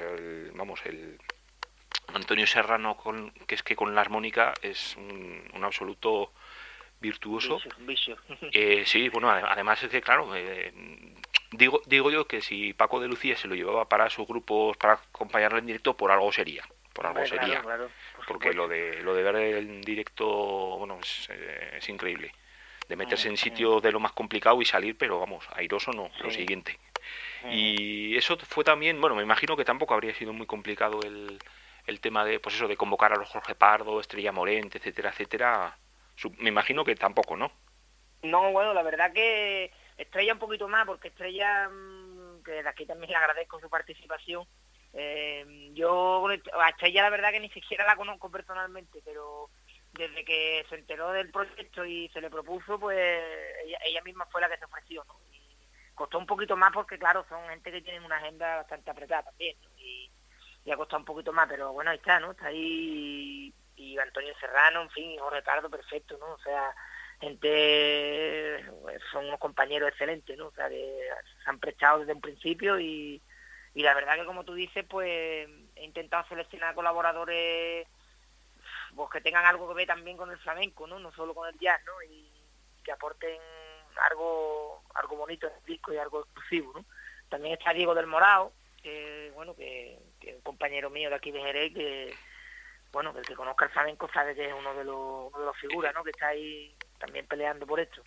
vamos, 0.54 0.80
el 0.86 1.18
Antonio 2.14 2.46
Serrano, 2.46 2.96
con, 2.96 3.30
que 3.46 3.54
es 3.54 3.62
que 3.62 3.76
con 3.76 3.94
la 3.94 4.00
armónica 4.00 4.54
es 4.62 4.96
un, 4.96 5.42
un 5.54 5.64
absoluto 5.64 6.32
virtuoso. 7.00 7.60
Eh, 8.52 8.84
sí, 8.86 9.08
bueno, 9.08 9.30
además 9.30 9.82
es 9.82 9.90
que, 9.90 10.00
claro, 10.00 10.34
eh, 10.34 10.72
digo, 11.52 11.82
digo 11.86 12.10
yo 12.10 12.26
que 12.26 12.40
si 12.40 12.72
Paco 12.72 13.00
de 13.00 13.08
Lucía 13.08 13.36
se 13.36 13.48
lo 13.48 13.54
llevaba 13.54 13.88
para 13.88 14.08
sus 14.10 14.26
grupos, 14.26 14.76
para 14.76 14.94
acompañarlo 14.94 15.58
en 15.58 15.66
directo, 15.66 15.96
por 15.96 16.10
algo 16.10 16.32
sería. 16.32 16.64
Por 16.92 17.06
algo 17.06 17.26
sería. 17.26 17.62
porque 18.26 18.52
lo 18.52 18.68
de, 18.68 19.02
lo 19.02 19.14
de 19.14 19.22
ver 19.22 19.36
en 19.36 19.82
directo, 19.82 20.26
bueno, 20.78 20.98
es, 21.00 21.28
eh, 21.30 21.78
increíble. 21.88 22.32
De 22.88 22.96
meterse 22.96 23.28
en 23.28 23.36
sitio 23.36 23.80
de 23.80 23.90
lo 23.90 23.98
más 23.98 24.12
complicado 24.12 24.62
y 24.62 24.64
salir, 24.64 24.96
pero 24.96 25.18
vamos, 25.18 25.44
airoso 25.54 25.90
no, 25.92 26.08
lo 26.20 26.30
siguiente. 26.30 26.78
Y 27.50 28.16
eso 28.16 28.36
fue 28.38 28.62
también, 28.62 29.00
bueno, 29.00 29.16
me 29.16 29.22
imagino 29.22 29.56
que 29.56 29.64
tampoco 29.64 29.94
habría 29.94 30.14
sido 30.14 30.32
muy 30.32 30.46
complicado 30.46 31.00
el, 31.02 31.38
el 31.86 32.00
tema 32.00 32.24
de, 32.24 32.40
pues 32.40 32.54
eso, 32.54 32.68
de 32.68 32.76
convocar 32.76 33.12
a 33.12 33.16
los 33.16 33.28
Jorge 33.28 33.54
Pardo, 33.54 34.00
Estrella 34.00 34.32
Morente, 34.32 34.78
etcétera, 34.78 35.10
etcétera 35.10 35.78
me 36.38 36.48
imagino 36.48 36.84
que 36.84 36.94
tampoco, 36.94 37.36
¿no? 37.36 37.52
No, 38.22 38.50
bueno, 38.52 38.72
la 38.72 38.82
verdad 38.82 39.12
que 39.12 39.70
Estrella 39.96 40.32
un 40.32 40.38
poquito 40.38 40.68
más, 40.68 40.86
porque 40.86 41.08
Estrella, 41.08 41.68
mm, 41.68 42.42
que 42.42 42.62
de 42.62 42.68
aquí 42.68 42.86
también 42.86 43.10
le 43.10 43.16
agradezco 43.16 43.60
su 43.60 43.68
participación. 43.68 44.46
Eh, 44.92 45.70
yo 45.74 46.26
a 46.28 46.68
Estrella 46.70 47.02
la 47.02 47.10
verdad 47.10 47.30
que 47.30 47.40
ni 47.40 47.50
siquiera 47.50 47.84
la 47.86 47.96
conozco 47.96 48.30
personalmente, 48.30 49.00
pero 49.04 49.50
desde 49.92 50.24
que 50.24 50.64
se 50.68 50.76
enteró 50.76 51.12
del 51.12 51.30
proyecto 51.30 51.84
y 51.84 52.08
se 52.10 52.20
le 52.20 52.30
propuso, 52.30 52.78
pues 52.78 53.22
ella, 53.84 54.02
misma 54.02 54.26
fue 54.26 54.40
la 54.40 54.48
que 54.48 54.58
se 54.58 54.64
ofreció, 54.64 55.04
¿no? 55.04 55.14
Y 55.32 55.56
costó 55.94 56.18
un 56.18 56.26
poquito 56.26 56.56
más 56.56 56.72
porque, 56.72 56.98
claro, 56.98 57.24
son 57.28 57.48
gente 57.48 57.72
que 57.72 57.82
tienen 57.82 58.04
una 58.04 58.16
agenda 58.16 58.56
bastante 58.56 58.90
apretada 58.90 59.24
también, 59.24 59.56
y, 59.78 60.10
y 60.66 60.72
ha 60.72 60.76
costado 60.76 60.98
un 60.98 61.06
poquito 61.06 61.32
más, 61.32 61.48
pero 61.48 61.72
bueno, 61.72 61.90
ahí 61.92 61.96
está, 61.96 62.18
¿no? 62.18 62.32
Está 62.32 62.48
ahí 62.48 63.54
y 63.76 63.98
Antonio 63.98 64.34
Serrano, 64.40 64.82
en 64.82 64.90
fin, 64.90 65.18
Jorge 65.18 65.38
Ricardo, 65.38 65.70
perfecto, 65.70 66.18
¿no? 66.18 66.32
O 66.32 66.38
sea, 66.38 66.74
gente, 67.20 68.64
son 69.12 69.26
unos 69.26 69.38
compañeros 69.38 69.90
excelentes, 69.90 70.36
¿no? 70.36 70.48
O 70.48 70.52
sea, 70.52 70.68
que 70.68 71.08
se 71.44 71.50
han 71.50 71.60
prestado 71.60 72.00
desde 72.00 72.14
un 72.14 72.20
principio 72.20 72.80
y, 72.80 73.22
y 73.74 73.82
la 73.82 73.94
verdad 73.94 74.16
que 74.16 74.24
como 74.24 74.44
tú 74.44 74.54
dices, 74.54 74.84
pues 74.88 75.08
he 75.76 75.84
intentado 75.84 76.26
seleccionar 76.28 76.74
colaboradores 76.74 77.86
pues, 78.96 79.10
que 79.10 79.20
tengan 79.20 79.44
algo 79.44 79.68
que 79.68 79.74
ver 79.74 79.86
también 79.86 80.16
con 80.16 80.30
el 80.32 80.38
flamenco, 80.38 80.88
¿no? 80.88 80.98
No 80.98 81.12
solo 81.12 81.32
con 81.32 81.48
el 81.48 81.58
jazz, 81.60 81.80
¿no? 81.84 81.92
Y 82.10 82.28
que 82.82 82.90
aporten 82.90 83.38
algo 84.10 84.82
algo 84.94 85.16
bonito 85.16 85.46
en 85.46 85.54
el 85.54 85.64
disco 85.64 85.92
y 85.92 85.98
algo 85.98 86.22
exclusivo, 86.22 86.72
¿no? 86.74 86.84
También 87.28 87.54
está 87.54 87.72
Diego 87.72 87.94
del 87.94 88.06
Morao, 88.06 88.52
que 88.82 89.30
bueno, 89.34 89.54
que, 89.54 89.98
un 90.34 90.40
compañero 90.42 90.90
mío 90.90 91.10
de 91.10 91.16
aquí 91.16 91.30
de 91.30 91.40
Jerez, 91.40 91.74
que 91.74 92.14
bueno, 92.92 93.12
el 93.16 93.26
que 93.26 93.34
conozca 93.34 93.66
el 93.66 93.70
flamenco 93.70 94.08
sabe 94.12 94.34
que 94.34 94.46
es 94.46 94.54
uno 94.54 94.74
de 94.74 94.84
los, 94.84 95.32
de 95.32 95.44
los 95.44 95.56
figuras, 95.58 95.92
¿no? 95.94 96.02
Que 96.02 96.10
está 96.10 96.28
ahí 96.28 96.74
también 96.98 97.26
peleando 97.26 97.66
por 97.66 97.80
esto. 97.80 98.02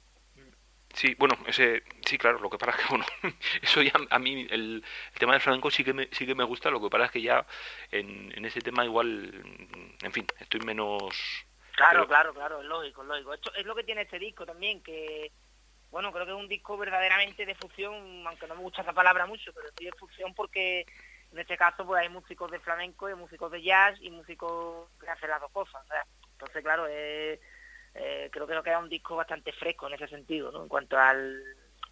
Sí, 0.93 1.15
bueno, 1.19 1.37
ese, 1.45 1.83
sí, 2.05 2.17
claro, 2.17 2.39
lo 2.39 2.49
que 2.49 2.57
pasa 2.57 2.71
es 2.71 2.77
que, 2.77 2.89
bueno, 2.89 3.05
eso 3.61 3.81
ya 3.81 3.93
a 4.09 4.19
mí, 4.19 4.47
el, 4.49 4.83
tema 5.17 5.33
del 5.33 5.41
flamenco 5.41 5.69
sí 5.69 5.83
que, 5.83 5.93
me, 5.93 6.09
sí 6.11 6.25
que 6.25 6.33
me 6.33 6.43
gusta, 6.43 6.71
lo 6.71 6.81
que 6.81 6.89
pasa 6.89 7.05
es 7.05 7.11
que 7.11 7.21
ya 7.21 7.45
en, 7.91 8.33
en 8.35 8.45
ese 8.45 8.61
tema 8.61 8.83
igual, 8.83 9.31
en 10.01 10.11
fin, 10.11 10.25
estoy 10.39 10.61
menos... 10.61 11.13
Claro, 11.75 12.07
claro, 12.07 12.33
claro, 12.33 12.59
es 12.61 12.65
lógico, 12.65 13.03
es 13.03 13.07
lógico. 13.07 13.33
Esto 13.33 13.53
es 13.53 13.65
lo 13.65 13.75
que 13.75 13.83
tiene 13.83 14.01
este 14.01 14.19
disco 14.19 14.45
también, 14.45 14.81
que, 14.81 15.31
bueno, 15.91 16.11
creo 16.11 16.25
que 16.25 16.31
es 16.31 16.37
un 16.37 16.49
disco 16.49 16.77
verdaderamente 16.77 17.45
de 17.45 17.55
fusión, 17.55 18.25
aunque 18.25 18.47
no 18.47 18.55
me 18.55 18.61
gusta 18.61 18.81
esa 18.81 18.93
palabra 18.93 19.27
mucho, 19.27 19.53
pero 19.53 19.69
sí 19.77 19.85
de 19.85 19.91
fusión 19.91 20.33
porque 20.33 20.85
en 21.31 21.39
este 21.39 21.57
caso 21.57 21.85
pues 21.85 22.01
hay 22.01 22.09
músicos 22.09 22.49
de 22.51 22.59
flamenco 22.59 23.09
y 23.09 23.15
músicos 23.15 23.51
de 23.51 23.61
jazz 23.61 23.97
y 24.01 24.09
músicos 24.09 24.89
que 24.99 25.09
hacen 25.09 25.29
las 25.29 25.41
dos 25.41 25.51
cosas. 25.51 25.81
Entonces, 26.33 26.63
claro, 26.63 26.87
eh, 26.89 27.39
creo 28.31 28.47
que 28.47 28.53
nos 28.53 28.63
queda 28.63 28.79
un 28.79 28.89
disco 28.89 29.15
bastante 29.15 29.51
fresco 29.51 29.87
en 29.87 29.93
ese 29.93 30.07
sentido, 30.07 30.51
¿no? 30.51 30.63
En 30.63 30.69
cuanto 30.69 30.97
al 30.97 31.41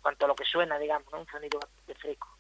cuanto 0.02 0.26
a 0.26 0.28
lo 0.30 0.36
que 0.36 0.46
suena, 0.46 0.80
digamos, 0.80 1.12
¿no? 1.12 1.20
Un 1.20 1.28
sonido 1.28 1.60
bastante 1.60 1.96
fresco. 1.96 2.38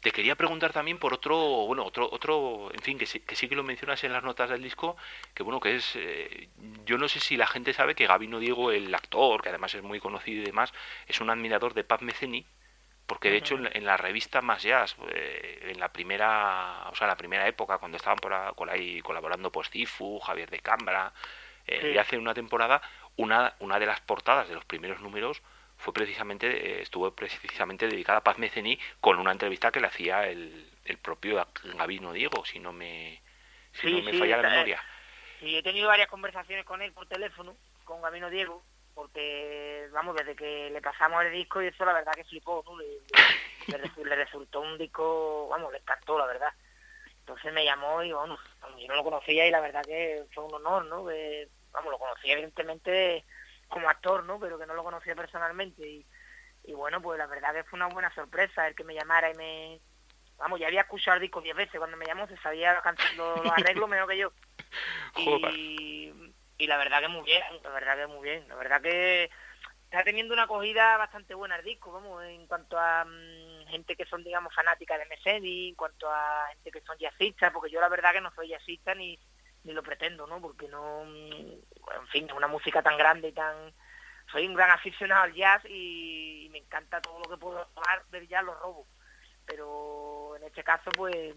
Te 0.00 0.10
quería 0.10 0.34
preguntar 0.34 0.72
también 0.72 0.98
por 0.98 1.14
otro, 1.14 1.36
bueno, 1.66 1.84
otro, 1.84 2.08
otro, 2.10 2.70
en 2.72 2.80
fin, 2.80 2.98
que 2.98 3.06
sí, 3.06 3.20
que 3.20 3.36
sí 3.36 3.48
que 3.48 3.54
lo 3.54 3.62
mencionas 3.62 4.02
en 4.02 4.12
las 4.12 4.24
notas 4.24 4.50
del 4.50 4.60
disco, 4.60 4.96
que 5.32 5.44
bueno, 5.44 5.60
que 5.60 5.76
es, 5.76 5.94
eh, 5.94 6.48
yo 6.84 6.98
no 6.98 7.06
sé 7.06 7.20
si 7.20 7.36
la 7.36 7.46
gente 7.46 7.72
sabe 7.72 7.94
que 7.94 8.08
Gabino 8.08 8.40
Diego, 8.40 8.72
el 8.72 8.92
actor, 8.92 9.40
que 9.40 9.50
además 9.50 9.74
es 9.74 9.82
muy 9.82 10.00
conocido 10.00 10.42
y 10.42 10.46
demás, 10.46 10.72
es 11.06 11.20
un 11.20 11.30
admirador 11.30 11.72
de 11.74 11.84
Paz 11.84 12.02
Meceni, 12.02 12.44
porque 13.12 13.30
de 13.30 13.36
hecho 13.36 13.58
en, 13.74 13.84
la 13.84 13.98
revista 13.98 14.40
Más 14.40 14.62
Jazz, 14.62 14.96
eh, 15.14 15.68
en 15.70 15.78
la 15.78 15.92
primera, 15.92 16.88
o 16.90 16.94
sea, 16.94 17.06
la 17.06 17.14
primera 17.14 17.46
época, 17.46 17.76
cuando 17.76 17.98
estaban 17.98 18.16
por, 18.16 18.70
ahí 18.70 19.02
colaborando 19.02 19.52
pues 19.52 19.68
Cifu, 19.68 20.18
Javier 20.18 20.48
de 20.48 20.60
Cambra, 20.60 21.12
eh, 21.66 21.92
y 21.94 21.98
hace 21.98 22.16
una 22.16 22.32
temporada, 22.32 22.80
una, 23.16 23.54
una 23.58 23.78
de 23.78 23.84
las 23.84 24.00
portadas 24.00 24.48
de 24.48 24.54
los 24.54 24.64
primeros 24.64 25.02
números 25.02 25.42
fue 25.76 25.92
precisamente 25.92 26.46
eh, 26.46 26.80
estuvo 26.80 27.14
precisamente 27.14 27.86
dedicada 27.86 28.20
a 28.20 28.24
Paz 28.24 28.38
Mecení 28.38 28.78
con 28.98 29.18
una 29.18 29.32
entrevista 29.32 29.70
que 29.70 29.80
le 29.80 29.88
hacía 29.88 30.26
el, 30.26 30.70
el 30.86 30.96
propio 30.96 31.46
Gabino 31.76 32.14
Diego, 32.14 32.46
si 32.46 32.60
no 32.60 32.72
me, 32.72 33.20
si 33.74 33.92
no 33.92 34.00
me 34.00 34.14
falla 34.14 34.38
la 34.38 34.48
memoria. 34.48 34.82
Sí, 35.38 35.54
he 35.54 35.62
tenido 35.62 35.88
varias 35.88 36.08
conversaciones 36.08 36.64
con 36.64 36.80
él 36.80 36.94
por 36.94 37.06
teléfono, 37.06 37.54
con 37.84 38.00
Gabino 38.00 38.30
Diego, 38.30 38.62
porque, 39.02 39.88
vamos, 39.90 40.14
desde 40.14 40.36
que 40.36 40.70
le 40.70 40.80
pasamos 40.80 41.24
el 41.24 41.32
disco 41.32 41.60
y 41.60 41.66
eso 41.66 41.84
la 41.84 41.92
verdad 41.92 42.12
que 42.12 42.22
flipó, 42.22 42.62
¿no? 42.64 42.78
Le, 42.78 44.14
resultó 44.14 44.60
un 44.60 44.78
disco, 44.78 45.48
vamos, 45.48 45.72
le 45.72 45.78
encantó, 45.78 46.16
la 46.16 46.26
verdad. 46.26 46.52
Entonces 47.18 47.52
me 47.52 47.64
llamó 47.64 48.00
y, 48.04 48.12
bueno, 48.12 48.38
yo 48.78 48.86
no 48.86 48.94
lo 48.94 49.02
conocía 49.02 49.44
y 49.44 49.50
la 49.50 49.60
verdad 49.60 49.82
que 49.84 50.24
fue 50.32 50.44
un 50.44 50.54
honor, 50.54 50.84
¿no? 50.84 51.02
vamos, 51.72 51.90
lo 51.90 51.98
conocía 51.98 52.34
evidentemente 52.34 53.24
como 53.66 53.88
actor, 53.88 54.22
¿no? 54.22 54.38
Pero 54.38 54.56
que 54.56 54.66
no 54.66 54.74
lo 54.74 54.84
conocía 54.84 55.16
personalmente 55.16 55.84
y, 55.84 56.06
y 56.62 56.72
bueno, 56.72 57.02
pues 57.02 57.18
la 57.18 57.26
verdad 57.26 57.52
que 57.52 57.64
fue 57.64 57.78
una 57.78 57.88
buena 57.88 58.14
sorpresa 58.14 58.68
el 58.68 58.76
que 58.76 58.84
me 58.84 58.94
llamara 58.94 59.30
y 59.30 59.34
me... 59.34 59.80
Vamos, 60.38 60.60
ya 60.60 60.68
había 60.68 60.82
escuchado 60.82 61.16
el 61.16 61.22
disco 61.22 61.40
diez 61.40 61.56
veces, 61.56 61.78
cuando 61.78 61.96
me 61.96 62.06
llamó 62.06 62.28
se 62.28 62.36
sabía 62.36 62.80
los, 63.16 63.52
arreglos 63.52 63.88
mejor 63.88 64.08
que 64.08 64.18
yo. 64.18 64.32
Y, 65.16 66.31
y 66.62 66.68
la 66.68 66.76
verdad 66.76 67.00
que 67.00 67.08
muy 67.08 67.24
bien, 67.24 67.42
la 67.64 67.70
verdad 67.70 67.96
que 67.96 68.06
muy 68.06 68.22
bien, 68.22 68.48
la 68.48 68.54
verdad 68.54 68.80
que 68.80 69.28
está 69.82 70.04
teniendo 70.04 70.32
una 70.32 70.44
acogida 70.44 70.96
bastante 70.96 71.34
buena 71.34 71.56
el 71.56 71.64
disco, 71.64 71.90
vamos, 71.90 72.22
en 72.22 72.46
cuanto 72.46 72.78
a 72.78 73.04
mm, 73.04 73.66
gente 73.66 73.96
que 73.96 74.06
son, 74.06 74.22
digamos, 74.22 74.54
fanáticas 74.54 74.96
de 75.00 75.06
Meseni, 75.06 75.70
en 75.70 75.74
cuanto 75.74 76.08
a 76.08 76.46
gente 76.50 76.70
que 76.70 76.80
son 76.82 76.96
jazzistas, 76.98 77.50
porque 77.52 77.68
yo 77.68 77.80
la 77.80 77.88
verdad 77.88 78.12
que 78.12 78.20
no 78.20 78.32
soy 78.36 78.50
jazzista 78.50 78.94
ni, 78.94 79.18
ni 79.64 79.72
lo 79.72 79.82
pretendo, 79.82 80.24
¿no? 80.28 80.40
Porque 80.40 80.68
no, 80.68 81.02
en 81.02 82.06
fin, 82.12 82.30
una 82.30 82.46
música 82.46 82.80
tan 82.80 82.96
grande 82.96 83.30
y 83.30 83.32
tan... 83.32 83.74
Soy 84.30 84.46
un 84.46 84.54
gran 84.54 84.70
aficionado 84.70 85.24
al 85.24 85.34
jazz 85.34 85.64
y, 85.64 86.48
me 86.52 86.58
encanta 86.58 87.02
todo 87.02 87.18
lo 87.18 87.28
que 87.28 87.38
puedo 87.38 87.58
hablar 87.74 88.06
del 88.12 88.28
jazz, 88.28 88.44
lo 88.44 88.54
robo. 88.54 88.86
Pero 89.44 90.36
en 90.36 90.44
este 90.44 90.62
caso, 90.62 90.90
pues, 90.96 91.34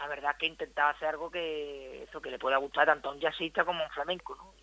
la 0.00 0.08
verdad 0.08 0.34
que 0.38 0.46
he 0.46 0.48
intentado 0.48 0.88
hacer 0.88 1.08
algo 1.08 1.30
que 1.30 2.04
eso 2.04 2.22
que 2.22 2.30
le 2.30 2.38
pueda 2.38 2.56
gustar 2.56 2.86
tanto 2.86 3.10
a 3.10 3.12
un 3.12 3.20
jazzista 3.20 3.66
como 3.66 3.82
a 3.82 3.84
un 3.84 3.90
flamenco, 3.90 4.34
¿no? 4.34 4.54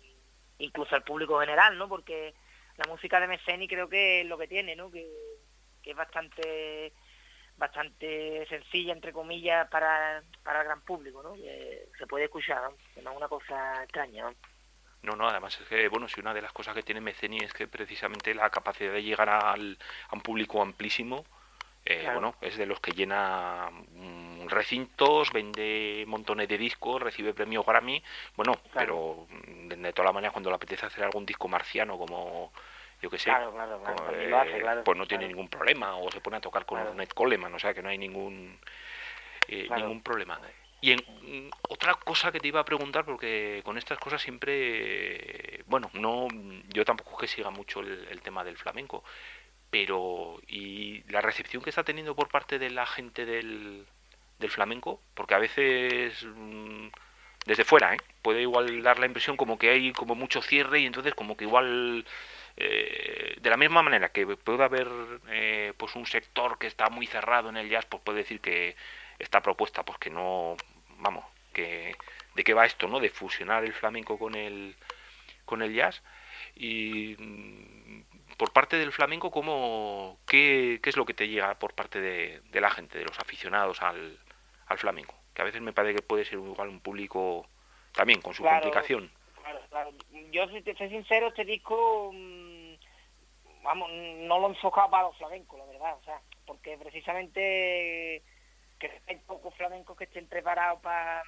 Incluso 0.58 0.96
al 0.96 1.04
público 1.04 1.38
general, 1.38 1.78
¿no? 1.78 1.88
Porque 1.88 2.34
la 2.76 2.84
música 2.88 3.20
de 3.20 3.28
Meceni 3.28 3.68
creo 3.68 3.88
que 3.88 4.22
es 4.22 4.26
lo 4.26 4.36
que 4.36 4.48
tiene, 4.48 4.74
¿no? 4.74 4.90
Que, 4.90 5.06
que 5.80 5.92
es 5.92 5.96
bastante 5.96 6.92
bastante 7.56 8.46
sencilla, 8.48 8.92
entre 8.92 9.12
comillas, 9.12 9.68
para, 9.68 10.22
para 10.42 10.60
el 10.60 10.66
gran 10.66 10.80
público, 10.82 11.22
¿no? 11.22 11.34
se 11.34 12.06
puede 12.06 12.26
escuchar, 12.26 12.62
¿no? 12.62 13.02
no 13.02 13.10
es 13.10 13.16
una 13.16 13.28
cosa 13.28 13.82
extraña, 13.82 14.24
¿no? 14.24 14.34
No, 15.02 15.16
no, 15.16 15.28
además 15.28 15.58
es 15.60 15.66
que, 15.66 15.88
bueno, 15.88 16.08
si 16.08 16.20
una 16.20 16.34
de 16.34 16.42
las 16.42 16.52
cosas 16.52 16.74
que 16.74 16.84
tiene 16.84 17.00
Meceni 17.00 17.38
es 17.38 17.52
que 17.52 17.66
precisamente 17.66 18.32
la 18.32 18.50
capacidad 18.50 18.92
de 18.92 19.02
llegar 19.02 19.28
al, 19.28 19.76
a 20.08 20.14
un 20.14 20.20
público 20.20 20.62
amplísimo, 20.62 21.24
eh, 21.90 22.06
bueno, 22.12 22.34
es 22.42 22.58
de 22.58 22.66
los 22.66 22.80
que 22.80 22.92
llena 22.92 23.70
mm, 23.70 24.48
recintos, 24.48 25.32
vende 25.32 26.04
montones 26.06 26.46
de 26.46 26.58
discos, 26.58 27.00
recibe 27.00 27.32
premios 27.32 27.64
Grammy, 27.64 28.02
bueno, 28.36 28.52
pero 28.74 29.26
mm, 29.30 29.68
de, 29.68 29.92
todas 29.94 30.08
las 30.08 30.14
maneras 30.14 30.34
cuando 30.34 30.50
le 30.50 30.56
apetece 30.56 30.84
hacer 30.84 31.02
algún 31.04 31.24
disco 31.24 31.48
marciano 31.48 31.96
como 31.96 32.52
yo 33.00 33.08
que 33.08 33.18
sé, 33.18 33.30
eh, 33.30 34.82
pues 34.84 34.98
no 34.98 35.06
tiene 35.06 35.28
ningún 35.28 35.48
problema, 35.48 35.96
o 35.96 36.10
se 36.10 36.20
pone 36.20 36.36
a 36.36 36.40
tocar 36.40 36.66
con 36.66 36.78
Ornette 36.78 37.14
Coleman, 37.14 37.54
o 37.54 37.58
sea 37.58 37.72
que 37.72 37.80
no 37.80 37.88
hay 37.88 37.96
ningún, 37.96 38.58
eh, 39.48 39.66
ningún 39.74 40.02
problema. 40.02 40.38
Y 40.80 40.92
en, 40.92 40.98
mm, 40.98 41.50
otra 41.70 41.94
cosa 41.94 42.30
que 42.30 42.38
te 42.38 42.48
iba 42.48 42.60
a 42.60 42.64
preguntar, 42.64 43.04
porque 43.04 43.62
con 43.64 43.78
estas 43.78 43.98
cosas 43.98 44.20
siempre, 44.20 45.64
bueno, 45.66 45.90
no, 45.94 46.28
yo 46.68 46.84
tampoco 46.84 47.12
es 47.12 47.18
que 47.20 47.36
siga 47.36 47.50
mucho 47.50 47.80
el, 47.80 48.20
tema 48.20 48.44
del 48.44 48.56
flamenco, 48.56 49.04
pero 49.70 50.40
y 50.48 51.02
la 51.10 51.20
recepción 51.20 51.62
que 51.62 51.70
está 51.70 51.84
teniendo 51.84 52.14
por 52.14 52.28
parte 52.28 52.58
de 52.58 52.70
la 52.70 52.86
gente 52.86 53.26
del, 53.26 53.86
del 54.38 54.50
flamenco, 54.50 55.00
porque 55.14 55.34
a 55.34 55.38
veces 55.38 56.24
mm, 56.24 56.88
desde 57.48 57.64
fuera, 57.64 57.94
¿eh? 57.94 57.98
puede 58.22 58.42
igual 58.42 58.82
dar 58.82 58.98
la 58.98 59.06
impresión 59.06 59.36
como 59.36 59.58
que 59.58 59.70
hay 59.70 59.92
como 59.92 60.14
mucho 60.14 60.42
cierre 60.42 60.80
y 60.80 60.86
entonces 60.86 61.14
como 61.14 61.36
que 61.36 61.44
igual 61.44 62.04
eh, 62.56 63.36
de 63.40 63.50
la 63.50 63.56
misma 63.56 63.82
manera 63.82 64.10
que 64.10 64.26
puede 64.26 64.64
haber 64.64 64.88
eh, 65.28 65.72
pues 65.76 65.94
un 65.96 66.06
sector 66.06 66.58
que 66.58 66.66
está 66.66 66.90
muy 66.90 67.06
cerrado 67.06 67.48
en 67.48 67.56
el 67.56 67.70
jazz, 67.70 67.86
pues 67.86 68.02
puede 68.02 68.18
decir 68.18 68.40
que 68.40 68.76
esta 69.18 69.40
propuesta, 69.40 69.84
pues 69.84 69.98
que 69.98 70.10
no, 70.10 70.56
vamos, 70.98 71.24
que 71.52 71.96
de 72.34 72.44
qué 72.44 72.54
va 72.54 72.66
esto, 72.66 72.86
¿no? 72.86 73.00
De 73.00 73.10
fusionar 73.10 73.64
el 73.64 73.72
flamenco 73.72 74.18
con 74.18 74.34
el 74.34 74.74
con 75.44 75.62
el 75.62 75.72
jazz 75.72 76.02
y 76.54 77.16
mm, 77.18 78.02
por 78.38 78.52
parte 78.52 78.76
del 78.76 78.92
flamenco, 78.92 79.30
¿cómo, 79.30 80.18
qué, 80.26 80.78
qué 80.80 80.90
es 80.90 80.96
lo 80.96 81.04
que 81.04 81.12
te 81.12 81.28
llega 81.28 81.58
por 81.58 81.74
parte 81.74 82.00
de, 82.00 82.60
la 82.60 82.70
gente, 82.70 82.98
de 82.98 83.04
los 83.04 83.18
aficionados 83.18 83.82
al, 83.82 84.16
al, 84.66 84.78
flamenco? 84.78 85.14
Que 85.34 85.42
a 85.42 85.44
veces 85.44 85.60
me 85.60 85.72
parece 85.72 85.96
que 85.96 86.02
puede 86.02 86.24
ser 86.24 86.34
igual 86.34 86.68
un 86.68 86.80
público 86.80 87.46
también 87.92 88.22
con 88.22 88.32
su 88.32 88.44
complicación. 88.44 89.10
Yo, 90.30 90.48
si 90.48 90.62
te 90.62 90.76
soy 90.76 90.88
sincero, 90.88 91.28
este 91.28 91.44
disco 91.44 92.12
mm, 92.14 92.74
vamos, 93.64 93.90
no 93.90 94.38
lo 94.38 94.46
he 94.46 94.50
enfocado 94.50 94.88
para 94.88 95.02
los 95.04 95.16
flamencos, 95.18 95.58
la 95.58 95.66
verdad, 95.66 95.96
o 95.96 96.04
sea, 96.04 96.20
porque 96.46 96.78
precisamente 96.78 98.22
que 98.78 99.02
hay 99.08 99.16
pocos 99.26 99.52
flamencos 99.56 99.96
que 99.96 100.04
estén 100.04 100.28
preparados 100.28 100.80
para 100.80 101.24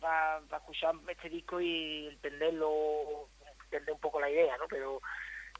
para 0.00 0.58
escuchar 0.58 0.96
este 1.08 1.30
disco 1.30 1.60
y 1.60 2.08
entenderlo, 2.08 3.28
entender 3.64 3.94
un 3.94 4.00
poco 4.00 4.20
la 4.20 4.28
idea, 4.28 4.58
¿no? 4.58 4.66
Pero, 4.68 5.00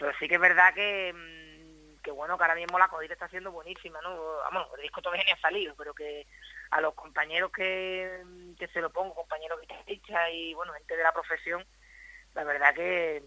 pero 0.03 0.19
sí 0.19 0.27
que 0.27 0.35
es 0.35 0.41
verdad 0.41 0.75
que, 0.75 1.13
mm, 1.15 2.03
que 2.03 2.11
bueno, 2.11 2.37
que 2.37 2.43
ahora 2.43 2.57
mismo 2.57 2.77
la 2.77 2.87
acogida 2.87 3.13
está 3.13 3.29
siendo 3.29 3.53
buenísima, 3.53 4.01
¿no? 4.03 4.39
Vamos, 4.51 4.67
el 4.77 4.83
disco 4.83 5.01
todavía 5.01 5.23
ni 5.25 5.31
ha 5.31 5.41
salido, 5.41 5.77
pero 5.77 5.95
que 5.95 6.27
a 6.73 6.81
los 6.81 6.95
compañeros 6.95 7.53
que, 7.53 8.21
que 8.59 8.67
se 8.67 8.81
lo 8.81 8.91
pongo, 8.91 9.15
compañeros 9.15 9.61
guitarristas 9.61 10.29
y 10.33 10.55
bueno, 10.55 10.73
gente 10.73 10.97
de 10.97 11.05
la 11.05 11.13
profesión, 11.13 11.65
la 12.35 12.43
verdad 12.43 12.75
que 12.75 13.23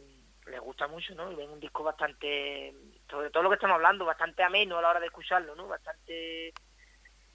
les 0.47 0.59
gusta 0.59 0.89
mucho, 0.89 1.15
¿no? 1.15 1.31
Y 1.31 1.35
ven 1.35 1.49
un 1.49 1.61
disco 1.61 1.81
bastante, 1.81 2.73
sobre 3.09 3.29
todo 3.29 3.43
lo 3.43 3.49
que 3.49 3.55
estamos 3.55 3.75
hablando, 3.75 4.03
bastante 4.03 4.43
ameno 4.43 4.77
a 4.77 4.81
la 4.81 4.89
hora 4.89 4.99
de 4.99 5.05
escucharlo, 5.05 5.55
¿no? 5.55 5.69
Bastante, 5.69 6.53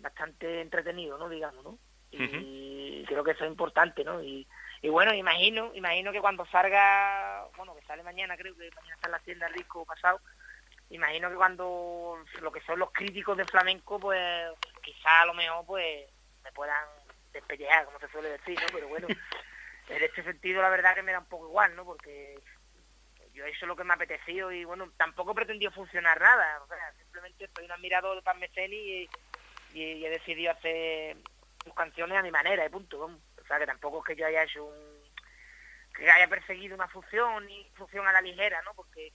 bastante 0.00 0.60
entretenido, 0.60 1.16
¿no? 1.16 1.30
Digamos, 1.30 1.64
¿no? 1.64 1.78
Y 2.10 3.04
creo 3.06 3.24
que 3.24 3.30
eso 3.30 3.44
es 3.46 3.50
importante, 3.50 4.04
¿no? 4.04 4.22
Y, 4.22 4.46
y 4.82 4.88
bueno, 4.88 5.12
imagino, 5.12 5.72
imagino 5.74 6.10
que 6.12 6.20
cuando 6.20 6.46
salga, 6.46 7.46
bueno, 7.56 7.74
que 7.74 7.84
sale 7.86 8.02
mañana, 8.02 8.36
creo 8.36 8.56
que 8.56 8.70
mañana 8.74 8.94
está 8.94 9.08
en 9.08 9.12
la 9.12 9.18
tienda 9.20 9.46
el 9.46 9.54
disco 9.54 9.84
pasado, 9.84 10.20
imagino 10.88 11.28
que 11.28 11.36
cuando 11.36 12.18
lo 12.40 12.52
que 12.52 12.62
son 12.62 12.78
los 12.78 12.90
críticos 12.90 13.36
de 13.36 13.44
flamenco, 13.44 14.00
pues 14.00 14.50
quizá 14.82 15.22
a 15.22 15.26
lo 15.26 15.34
mejor 15.34 15.66
pues 15.66 16.08
me 16.42 16.52
puedan 16.52 16.84
despellejar, 17.32 17.84
como 17.84 18.00
se 18.00 18.08
suele 18.08 18.30
decir, 18.30 18.58
¿no? 18.58 18.66
Pero 18.72 18.88
bueno, 18.88 19.06
en 19.88 20.02
este 20.02 20.22
sentido 20.22 20.62
la 20.62 20.70
verdad 20.70 20.94
que 20.94 21.02
me 21.02 21.12
da 21.12 21.18
un 21.18 21.26
poco 21.26 21.46
igual, 21.46 21.76
¿no? 21.76 21.84
Porque 21.84 22.40
yo 23.34 23.44
eso 23.44 23.58
es 23.64 23.68
lo 23.68 23.76
que 23.76 23.84
me 23.84 23.92
ha 23.92 23.96
apetecido 23.96 24.50
y 24.50 24.64
bueno, 24.64 24.90
tampoco 24.96 25.34
pretendió 25.34 25.70
funcionar 25.70 26.20
nada, 26.20 26.62
o 26.62 26.66
sea, 26.66 26.92
simplemente 26.98 27.48
soy 27.54 27.66
un 27.66 27.72
admirador 27.72 28.16
de 28.16 28.22
Pan 28.22 28.40
y, 28.56 29.08
y, 29.74 30.04
he 30.04 30.10
decidido 30.10 30.52
hacer 30.52 31.16
sus 31.62 31.74
canciones 31.74 32.18
a 32.18 32.22
mi 32.22 32.30
manera 32.30 32.64
y 32.64 32.68
punto, 32.70 33.04
o 33.04 33.10
que 33.58 33.66
tampoco 33.66 33.98
es 33.98 34.04
que 34.04 34.16
yo 34.16 34.26
haya 34.26 34.44
hecho 34.44 34.64
un 34.64 35.00
que 35.94 36.08
haya 36.08 36.28
perseguido 36.28 36.76
una 36.76 36.88
función 36.88 37.44
ni 37.46 37.68
función 37.74 38.06
a 38.06 38.12
la 38.12 38.20
ligera, 38.20 38.62
¿no? 38.62 38.72
Porque 38.74 39.12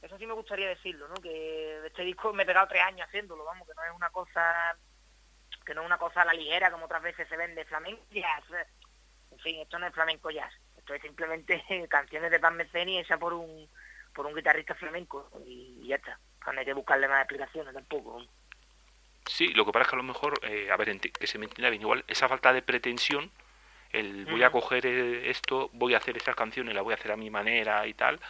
eso 0.00 0.16
sí 0.16 0.26
me 0.26 0.32
gustaría 0.32 0.68
decirlo, 0.68 1.06
¿no? 1.08 1.14
Que 1.16 1.86
este 1.86 2.02
disco 2.02 2.32
me 2.32 2.44
he 2.44 2.46
pegado 2.46 2.68
tres 2.68 2.82
años 2.82 3.06
haciéndolo, 3.06 3.44
vamos, 3.44 3.68
que 3.68 3.74
no 3.74 3.84
es 3.84 3.92
una 3.92 4.10
cosa 4.10 4.76
que 5.64 5.74
no 5.74 5.82
es 5.82 5.86
una 5.86 5.98
cosa 5.98 6.22
a 6.22 6.24
la 6.24 6.32
ligera 6.32 6.70
como 6.70 6.86
otras 6.86 7.02
veces 7.02 7.28
se 7.28 7.36
vende 7.36 7.64
flamenco 7.66 8.02
jazz. 8.10 8.44
En 9.30 9.38
fin, 9.38 9.60
esto 9.60 9.78
no 9.78 9.86
es 9.86 9.94
flamenco 9.94 10.30
jazz 10.30 10.54
es 10.94 11.02
simplemente 11.02 11.62
canciones 11.88 12.30
de 12.30 12.40
Pan 12.40 12.56
Meceni 12.56 12.98
hecha 12.98 13.18
por 13.18 13.32
un 13.32 13.68
por 14.14 14.26
un 14.26 14.34
guitarrista 14.34 14.74
flamenco 14.74 15.30
y, 15.46 15.86
ya 15.86 15.96
está. 15.96 16.18
No 16.52 16.58
hay 16.58 16.64
que 16.64 16.72
buscarle 16.72 17.06
más 17.08 17.20
explicaciones 17.20 17.74
tampoco. 17.74 18.24
Sí, 19.26 19.48
lo 19.48 19.66
que 19.66 19.70
pasa 19.70 19.82
es 19.82 19.88
que 19.90 19.96
a 19.96 19.98
lo 19.98 20.02
mejor, 20.02 20.40
eh, 20.42 20.70
a 20.70 20.76
ver, 20.78 20.98
que 20.98 21.26
se 21.26 21.38
me 21.38 21.44
entienda 21.44 21.68
bien, 21.68 21.82
igual 21.82 22.04
esa 22.08 22.26
falta 22.26 22.52
de 22.54 22.62
pretensión, 22.62 23.30
el 23.92 24.26
voy 24.26 24.42
a 24.42 24.50
coger 24.50 24.86
eh, 24.86 25.30
esto, 25.30 25.70
voy 25.72 25.94
a 25.94 25.98
hacer 25.98 26.16
estas 26.16 26.36
canciones, 26.36 26.74
la 26.74 26.82
voy 26.82 26.92
a 26.92 26.96
hacer 26.96 27.12
a 27.12 27.16
mi 27.16 27.30
manera 27.30 27.86
y 27.86 27.94
tal, 27.94 28.20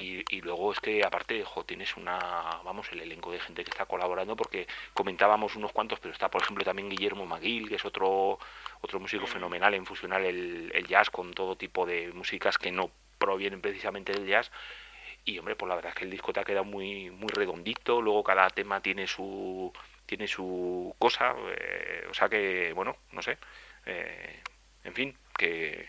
y, 0.00 0.24
y, 0.34 0.40
luego 0.40 0.72
es 0.72 0.80
que 0.80 1.04
aparte, 1.04 1.44
jo, 1.44 1.64
tienes 1.64 1.96
una, 1.98 2.18
vamos, 2.64 2.90
el 2.92 3.00
elenco 3.00 3.30
de 3.30 3.40
gente 3.40 3.62
que 3.62 3.70
está 3.70 3.84
colaborando, 3.84 4.34
porque 4.34 4.66
comentábamos 4.94 5.54
unos 5.54 5.72
cuantos, 5.72 6.00
pero 6.00 6.12
está 6.12 6.30
por 6.30 6.42
ejemplo 6.42 6.64
también 6.64 6.88
Guillermo 6.88 7.26
Maguil, 7.26 7.68
que 7.68 7.74
es 7.74 7.84
otro, 7.84 8.38
otro 8.80 9.00
músico 9.00 9.26
fenomenal 9.26 9.74
en 9.74 9.84
fusionar 9.84 10.22
el, 10.22 10.70
el 10.74 10.86
jazz 10.86 11.10
con 11.10 11.34
todo 11.34 11.56
tipo 11.56 11.84
de 11.84 12.10
músicas 12.14 12.56
que 12.56 12.72
no 12.72 12.90
provienen 13.18 13.60
precisamente 13.60 14.12
del 14.12 14.26
jazz, 14.26 14.50
y 15.26 15.38
hombre, 15.38 15.56
pues 15.56 15.68
la 15.68 15.74
verdad 15.74 15.90
es 15.90 15.98
que 15.98 16.04
el 16.04 16.10
disco 16.10 16.32
te 16.32 16.40
ha 16.40 16.44
quedado 16.44 16.64
muy, 16.64 17.10
muy 17.10 17.28
redondito, 17.28 18.00
luego 18.00 18.24
cada 18.24 18.48
tema 18.48 18.80
tiene 18.80 19.06
su 19.06 19.72
tiene 20.06 20.28
su 20.28 20.94
cosa, 20.98 21.34
eh, 21.58 22.06
o 22.08 22.14
sea 22.14 22.28
que, 22.28 22.72
bueno, 22.72 22.96
no 23.10 23.22
sé, 23.22 23.38
eh, 23.86 24.40
en 24.86 24.94
fin, 24.94 25.18
que, 25.36 25.88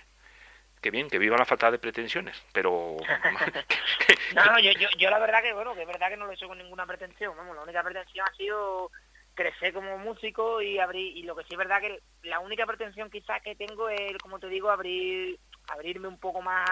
que 0.81 0.91
bien, 0.91 1.10
que 1.10 1.19
viva 1.19 1.38
la 1.38 1.45
falta 1.45 1.71
de 1.71 1.79
pretensiones, 1.79 2.36
pero... 2.51 2.97
no, 4.36 4.60
yo, 4.60 4.71
yo, 4.73 4.89
yo 4.97 5.10
la 5.10 5.19
verdad 5.19 5.41
que, 5.41 5.53
bueno, 5.53 5.73
que 5.75 5.81
es 5.81 5.88
verdad 5.88 6.10
que 6.10 6.17
no 6.17 6.25
lo 6.25 6.31
he 6.31 6.36
hecho 6.36 6.47
con 6.47 6.57
ninguna 6.57 6.86
pretensión, 6.86 7.36
vamos, 7.38 7.55
la 7.55 7.63
única 7.63 7.83
pretensión 7.83 8.27
ha 8.27 8.36
sido 8.36 8.91
crecer 9.33 9.71
como 9.71 9.97
músico 9.99 10.62
y 10.62 10.79
abrir, 10.79 11.15
y 11.15 11.23
lo 11.23 11.36
que 11.36 11.43
sí 11.43 11.49
es 11.51 11.57
verdad 11.57 11.79
que 11.79 12.01
la 12.23 12.39
única 12.39 12.65
pretensión 12.65 13.10
quizás 13.12 13.41
que 13.43 13.55
tengo 13.55 13.88
es, 13.88 14.17
como 14.17 14.39
te 14.39 14.47
digo, 14.47 14.71
abrir 14.71 15.39
abrirme 15.67 16.07
un 16.07 16.19
poco 16.19 16.41
más 16.41 16.67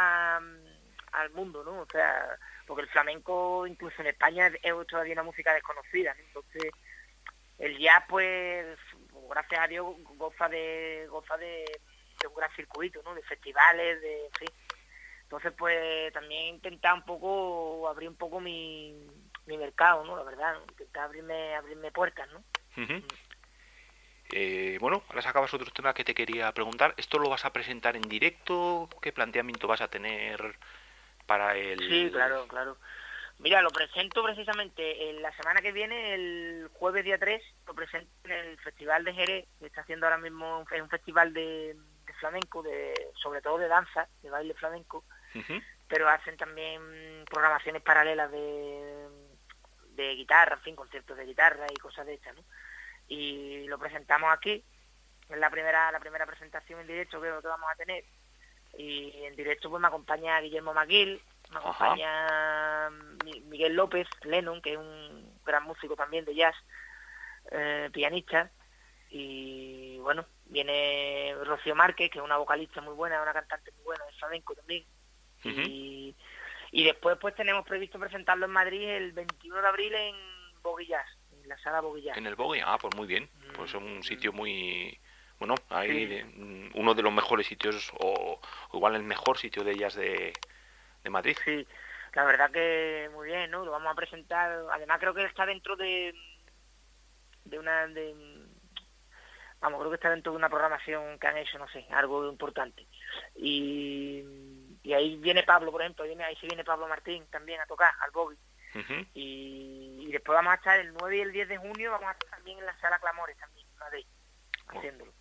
al 1.12 1.30
mundo, 1.32 1.64
¿no? 1.64 1.82
O 1.82 1.88
sea, 1.92 2.38
porque 2.66 2.84
el 2.84 2.90
flamenco 2.90 3.68
incluso 3.68 4.02
en 4.02 4.08
España 4.08 4.48
es 4.62 4.88
todavía 4.88 5.14
una 5.14 5.24
música 5.24 5.54
desconocida, 5.54 6.14
¿no? 6.14 6.22
Entonces, 6.22 6.72
el 7.60 7.78
jazz, 7.78 8.04
pues, 8.10 8.78
gracias 9.30 9.62
a 9.62 9.68
Dios, 9.68 9.86
goza 10.18 10.50
de 10.50 11.08
goza 11.10 11.38
de, 11.38 11.66
un 12.28 12.36
gran 12.36 12.52
circuito, 12.56 13.02
¿no? 13.04 13.14
De 13.14 13.22
festivales, 13.24 14.02
de, 14.02 14.26
en 14.26 14.32
fin. 14.34 14.50
Entonces, 15.24 15.54
pues, 15.58 16.14
también 16.14 16.56
intentar 16.56 16.94
un 16.94 17.04
poco, 17.04 17.90
abrir 17.90 18.10
un 18.10 18.16
poco 18.16 18.40
mi, 18.40 18.96
mi 19.46 19.58
mercado, 19.58 20.04
¿no? 20.04 20.16
La 20.16 20.24
verdad, 20.24 20.56
intentar 20.70 21.06
abrirme, 21.06 21.56
abrirme 21.56 21.92
puertas, 21.92 22.30
¿no? 22.32 22.44
Eh, 24.32 24.78
bueno, 24.80 25.04
ahora 25.10 25.22
sacabas 25.22 25.54
otro 25.54 25.72
tema 25.72 25.94
que 25.94 26.04
te 26.04 26.16
quería 26.16 26.52
preguntar. 26.52 26.94
¿Esto 26.98 27.20
lo 27.20 27.30
vas 27.30 27.46
a 27.46 27.54
presentar 27.54 27.96
en 27.96 28.04
directo? 28.04 28.90
¿Qué 29.02 29.12
planteamiento 29.12 29.68
vas 29.68 29.82
a 29.82 29.88
tener 29.88 30.58
para 31.26 31.56
el...? 31.56 31.80
Sí, 31.80 32.10
claro, 32.12 32.48
claro. 32.48 32.78
Mira, 33.40 33.62
lo 33.62 33.70
presento 33.70 34.24
precisamente 34.24 35.10
en 35.10 35.22
la 35.22 35.36
semana 35.36 35.62
que 35.62 35.72
viene, 35.72 36.14
el 36.14 36.70
jueves 36.74 37.04
día 37.04 37.18
3, 37.18 37.42
lo 37.68 37.74
presento 37.74 38.10
en 38.24 38.32
el 38.32 38.58
Festival 38.60 39.04
de 39.04 39.14
Jerez, 39.14 39.46
que 39.60 39.66
está 39.66 39.82
haciendo 39.82 40.06
ahora 40.06 40.18
mismo, 40.18 40.60
un 40.60 40.90
festival 40.90 41.34
de, 41.34 41.76
flamenco, 42.16 42.64
de 42.64 42.94
sobre 43.16 43.42
todo 43.42 43.58
de 43.58 43.68
danza, 43.68 44.08
de 44.22 44.30
baile 44.30 44.54
flamenco, 44.54 45.04
pero 45.88 46.08
hacen 46.10 46.38
también 46.38 47.26
programaciones 47.30 47.82
paralelas 47.82 48.32
de, 48.32 49.08
de 49.92 50.16
guitarra, 50.16 50.56
en 50.56 50.62
fin, 50.62 50.76
conciertos 50.76 51.18
de 51.18 51.26
guitarra 51.26 51.66
y 51.72 51.76
cosas 51.78 52.06
de 52.06 52.16
estas, 52.16 52.36
¿no? 52.36 52.44
Y 53.08 53.68
lo 53.68 53.78
presentamos 53.78 54.32
aquí, 54.34 54.64
es 55.30 55.38
la 55.38 55.50
primera, 55.50 55.92
la 55.92 56.00
primera 56.00 56.26
presentación 56.26 56.80
en 56.80 56.88
directo 56.88 57.22
que, 57.22 57.28
que 57.28 57.48
vamos 57.48 57.70
a 57.72 57.76
tener, 57.76 58.04
y 58.78 59.24
en 59.26 59.36
directo 59.36 59.70
pues 59.70 59.82
me 59.82 59.88
acompaña 59.88 60.40
Guillermo 60.42 60.74
Maguil, 60.74 61.22
me 61.52 61.60
acompaña 61.60 62.90
Miguel 63.46 63.76
López, 63.76 64.08
Lennon, 64.24 64.62
que 64.62 64.74
es 64.74 64.78
un 64.78 65.40
gran 65.46 65.64
músico 65.64 65.96
también 65.96 66.26
de 66.26 66.36
jazz, 66.36 66.56
eh, 67.52 67.90
pianista, 67.94 68.52
y 69.10 70.00
bueno, 70.00 70.26
viene 70.46 71.34
Rocío 71.44 71.76
Márquez, 71.76 72.10
que 72.10 72.20
es 72.20 72.24
una 72.24 72.38
vocalista 72.38 72.82
muy 72.82 72.94
buena, 72.94 73.22
una 73.22 73.34
cantante 73.34 73.72
muy 73.72 73.84
buena 73.84 74.06
de 74.06 74.14
flamenco 74.14 74.56
también, 74.56 74.86
y, 75.44 76.16
y 76.72 76.84
después 76.84 77.18
pues 77.20 77.36
tenemos 77.36 77.66
previsto 77.66 78.00
presentarlo 78.00 78.46
en 78.46 78.52
Madrid 78.52 78.90
el 78.90 79.12
21 79.12 79.62
de 79.62 79.68
abril 79.68 79.94
en 79.94 80.16
Boguillas, 80.62 81.06
en 81.32 81.48
la 81.48 81.58
sala 81.60 81.82
Boguillas. 81.82 82.18
En 82.18 82.26
el 82.26 82.36
Bogui, 82.36 82.62
ah, 82.66 82.78
pues 82.82 82.96
muy 82.96 83.08
bien, 83.08 83.30
pues 83.56 83.70
es 83.70 83.76
un 83.76 84.04
sitio 84.04 84.34
muy 84.34 85.00
bueno, 85.40 85.56
hay 85.70 86.24
uno 86.76 86.94
de 86.94 87.02
los 87.02 87.14
mejores 87.14 87.48
sitios 87.48 87.92
o, 88.00 88.40
igual 88.74 88.96
el 88.96 89.04
mejor 89.04 89.38
sitio 89.38 89.64
de 89.64 89.72
ellas 89.72 89.94
de, 89.96 90.34
de 91.04 91.10
Madrid. 91.10 91.38
Sí, 91.44 91.68
la 92.14 92.24
verdad 92.24 92.52
que 92.52 93.10
muy 93.14 93.28
bien, 93.28 93.52
¿no? 93.52 93.66
Lo 93.66 93.72
vamos 93.72 93.92
a 93.92 93.96
presentar, 93.96 94.66
además 94.72 95.00
creo 95.00 95.14
que 95.14 95.26
está 95.26 95.46
dentro 95.46 95.76
de, 95.76 96.16
de 97.44 97.60
una, 97.60 97.88
de, 97.88 98.14
vamos, 99.62 99.80
creo 99.80 99.92
que 99.92 99.96
está 99.96 100.10
dentro 100.10 100.32
de 100.32 100.38
una 100.38 100.50
programación 100.50 101.18
que 101.20 101.28
han 101.28 101.38
hecho, 101.38 101.58
no 101.58 101.68
sé, 101.70 101.86
algo 101.92 102.30
importante. 102.30 102.88
Y, 103.36 104.24
y 104.84 104.94
ahí 104.94 105.18
viene 105.18 105.44
Pablo, 105.44 105.72
por 105.72 105.82
ejemplo, 105.82 106.06
viene, 106.06 106.24
ahí 106.24 106.36
sí 106.36 106.48
viene 106.48 106.64
Pablo 106.64 106.88
Martín 106.88 107.26
también 107.32 107.60
a 107.62 107.66
tocar, 107.66 107.94
al 108.02 108.12
Bobby. 108.12 108.38
y, 109.14 110.06
y, 110.08 110.12
después 110.12 110.36
vamos 110.36 110.52
a 110.52 110.56
estar 110.56 110.80
el 110.80 110.94
9 110.94 111.18
y 111.18 111.22
el 111.22 111.32
10 111.32 111.48
de 111.48 111.58
junio, 111.58 111.92
vamos 111.92 112.10
a 112.10 112.12
estar 112.12 112.30
también 112.30 112.60
en 112.60 112.66
la 112.66 112.78
sala 112.80 113.00
Clamores 113.00 113.38
también, 113.38 113.68
Madrid, 113.80 114.06
haciéndolo. 114.68 115.14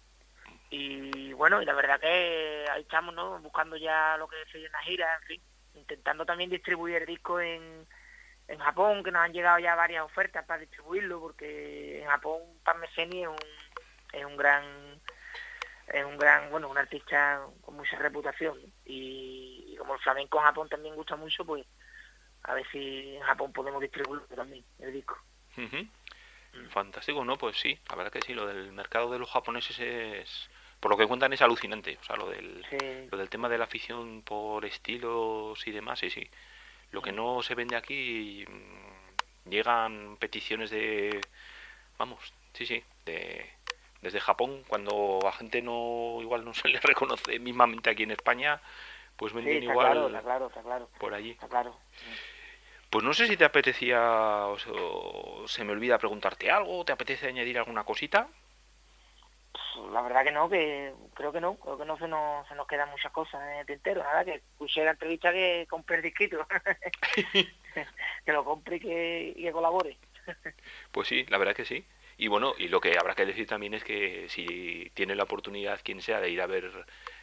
Y 0.71 1.33
bueno, 1.35 1.63
y 1.63 1.65
la 1.65 1.75
verdad 1.75 2.01
que 2.01 2.67
ahí 2.69 2.83
estamos, 2.83 3.15
¿no? 3.15 3.39
Buscando 3.39 3.77
ya 3.77 4.17
lo 4.19 4.27
que 4.27 4.37
sería 4.51 4.69
una 4.69 4.83
gira, 4.83 5.15
en 5.21 5.27
fin, 5.27 5.43
intentando 5.75 6.27
también 6.27 6.51
distribuir 6.51 6.97
el 6.97 7.07
disco 7.07 7.41
en, 7.41 7.87
en 8.49 8.59
Japón, 8.59 9.05
que 9.05 9.11
nos 9.13 9.23
han 9.23 9.33
llegado 9.33 9.59
ya 9.61 9.75
varias 9.75 10.05
ofertas 10.05 10.45
para 10.45 10.61
distribuirlo, 10.61 11.21
porque 11.21 12.03
en 12.03 12.09
Japón 12.09 12.43
Parmeseni 12.65 13.23
es 13.23 13.29
un, 13.29 13.37
es 14.15 14.25
un 14.25 14.37
gran 14.37 15.01
es 15.89 16.05
un 16.05 16.17
gran, 16.17 16.51
bueno, 16.51 16.69
un 16.69 16.79
artista 16.79 17.43
con 17.61 17.77
mucha 17.77 17.97
reputación 17.97 18.59
y, 18.85 19.77
como 19.79 19.95
el 19.95 20.01
flamenco 20.01 20.39
en 20.39 20.45
Japón 20.45 20.69
también 20.69 20.95
gusta 20.95 21.17
mucho, 21.17 21.45
pues 21.45 21.67
a 22.45 22.55
ver 22.55 22.67
si 22.71 23.17
en 23.17 23.23
Japón 23.23 23.53
podemos 23.53 23.81
distribuirlo 23.81 24.27
también, 24.27 24.65
el 24.79 24.93
disco. 24.93 25.19
Fantástico, 26.71 27.25
¿no? 27.25 27.37
Pues 27.37 27.59
sí, 27.59 27.79
la 27.89 27.97
verdad 27.97 28.13
que 28.13 28.23
sí, 28.23 28.33
lo 28.33 28.47
del 28.47 28.73
mercado 28.73 29.11
de 29.11 29.19
los 29.19 29.31
japoneses 29.31 29.79
es, 29.79 30.49
por 30.81 30.91
lo 30.91 30.97
que 30.97 31.07
cuentan 31.07 31.33
es 31.33 31.43
alucinante, 31.43 31.99
o 32.01 32.05
sea, 32.05 32.17
lo 32.17 32.31
del, 32.31 32.65
lo 33.11 33.19
del 33.19 33.29
tema 33.29 33.49
de 33.49 33.59
la 33.59 33.65
afición 33.65 34.23
por 34.23 34.65
estilos 34.65 35.67
y 35.67 35.71
demás, 35.71 35.99
sí, 35.99 36.11
sí. 36.11 36.29
Lo 36.93 37.03
que 37.03 37.13
no 37.13 37.43
se 37.43 37.55
vende 37.55 37.77
aquí, 37.77 38.45
mm, 38.49 39.51
llegan 39.51 40.17
peticiones 40.19 40.71
de, 40.71 41.21
vamos, 41.99 42.33
sí, 42.53 42.67
sí, 42.67 42.85
de, 43.05 43.51
desde 44.05 44.21
Japón, 44.21 44.63
cuando 44.69 45.19
a 45.27 45.33
gente 45.33 45.63
no, 45.63 46.19
igual 46.21 46.45
no 46.45 46.55
se 46.55 46.69
le 46.69 46.79
reconoce 46.79 47.39
mismamente 47.41 47.91
aquí 47.91 48.05
en 48.05 48.13
España, 48.13 48.61
pues 49.17 49.33
venden 49.33 49.63
igual 49.65 50.11
claro, 50.23 50.51
claro, 50.51 50.89
por 50.99 51.15
allí. 51.15 51.35
claro. 51.49 51.77
Pues 52.91 53.03
no 53.03 53.13
sé 53.13 53.27
si 53.27 53.37
te 53.37 53.45
apetecía, 53.45 54.47
o 54.47 55.45
se 55.49 55.65
me 55.65 55.73
olvida 55.73 55.99
preguntarte 55.99 56.51
algo, 56.51 56.85
¿te 56.85 56.93
apetece 56.93 57.27
añadir 57.27 57.59
alguna 57.59 57.83
cosita? 57.83 58.29
la 59.93 60.03
verdad 60.03 60.25
que 60.25 60.31
no, 60.31 60.49
que 60.49 60.95
creo 61.15 61.33
que 61.33 61.41
no, 61.41 61.57
creo 61.57 61.79
que 61.79 61.85
no 61.85 61.97
se 61.99 62.07
nos, 62.07 62.47
se 62.49 62.55
nos 62.55 62.67
quedan 62.67 62.91
muchas 62.91 63.11
cosas 63.13 63.43
en 63.43 63.59
el 63.59 63.67
tintero, 63.67 64.03
nada, 64.03 64.25
que 64.25 64.35
escuché 64.35 64.85
la 64.85 64.93
entrevista 64.93 65.33
que 65.33 65.67
compre 65.69 65.97
el 65.97 66.03
disquito, 66.03 66.47
que 68.25 68.33
lo 68.33 68.45
compre 68.45 68.77
y 68.77 68.81
que, 68.81 69.35
y 69.37 69.51
colabore. 69.51 69.97
pues 70.93 71.09
sí, 71.09 71.25
la 71.29 71.39
verdad 71.39 71.55
que 71.55 71.65
sí. 71.65 71.85
Y 72.17 72.29
bueno, 72.29 72.55
y 72.59 72.69
lo 72.69 72.81
que 72.81 72.97
habrá 72.99 73.15
que 73.15 73.27
decir 73.27 73.47
también 73.47 73.75
es 73.75 73.85
que 73.85 74.29
si 74.29 74.91
tiene 74.95 75.15
la 75.15 75.25
oportunidad 75.25 75.81
quien 75.83 76.01
sea 76.01 76.21
de 76.21 76.31
ir 76.31 76.41
a 76.41 76.47
ver 76.47 76.71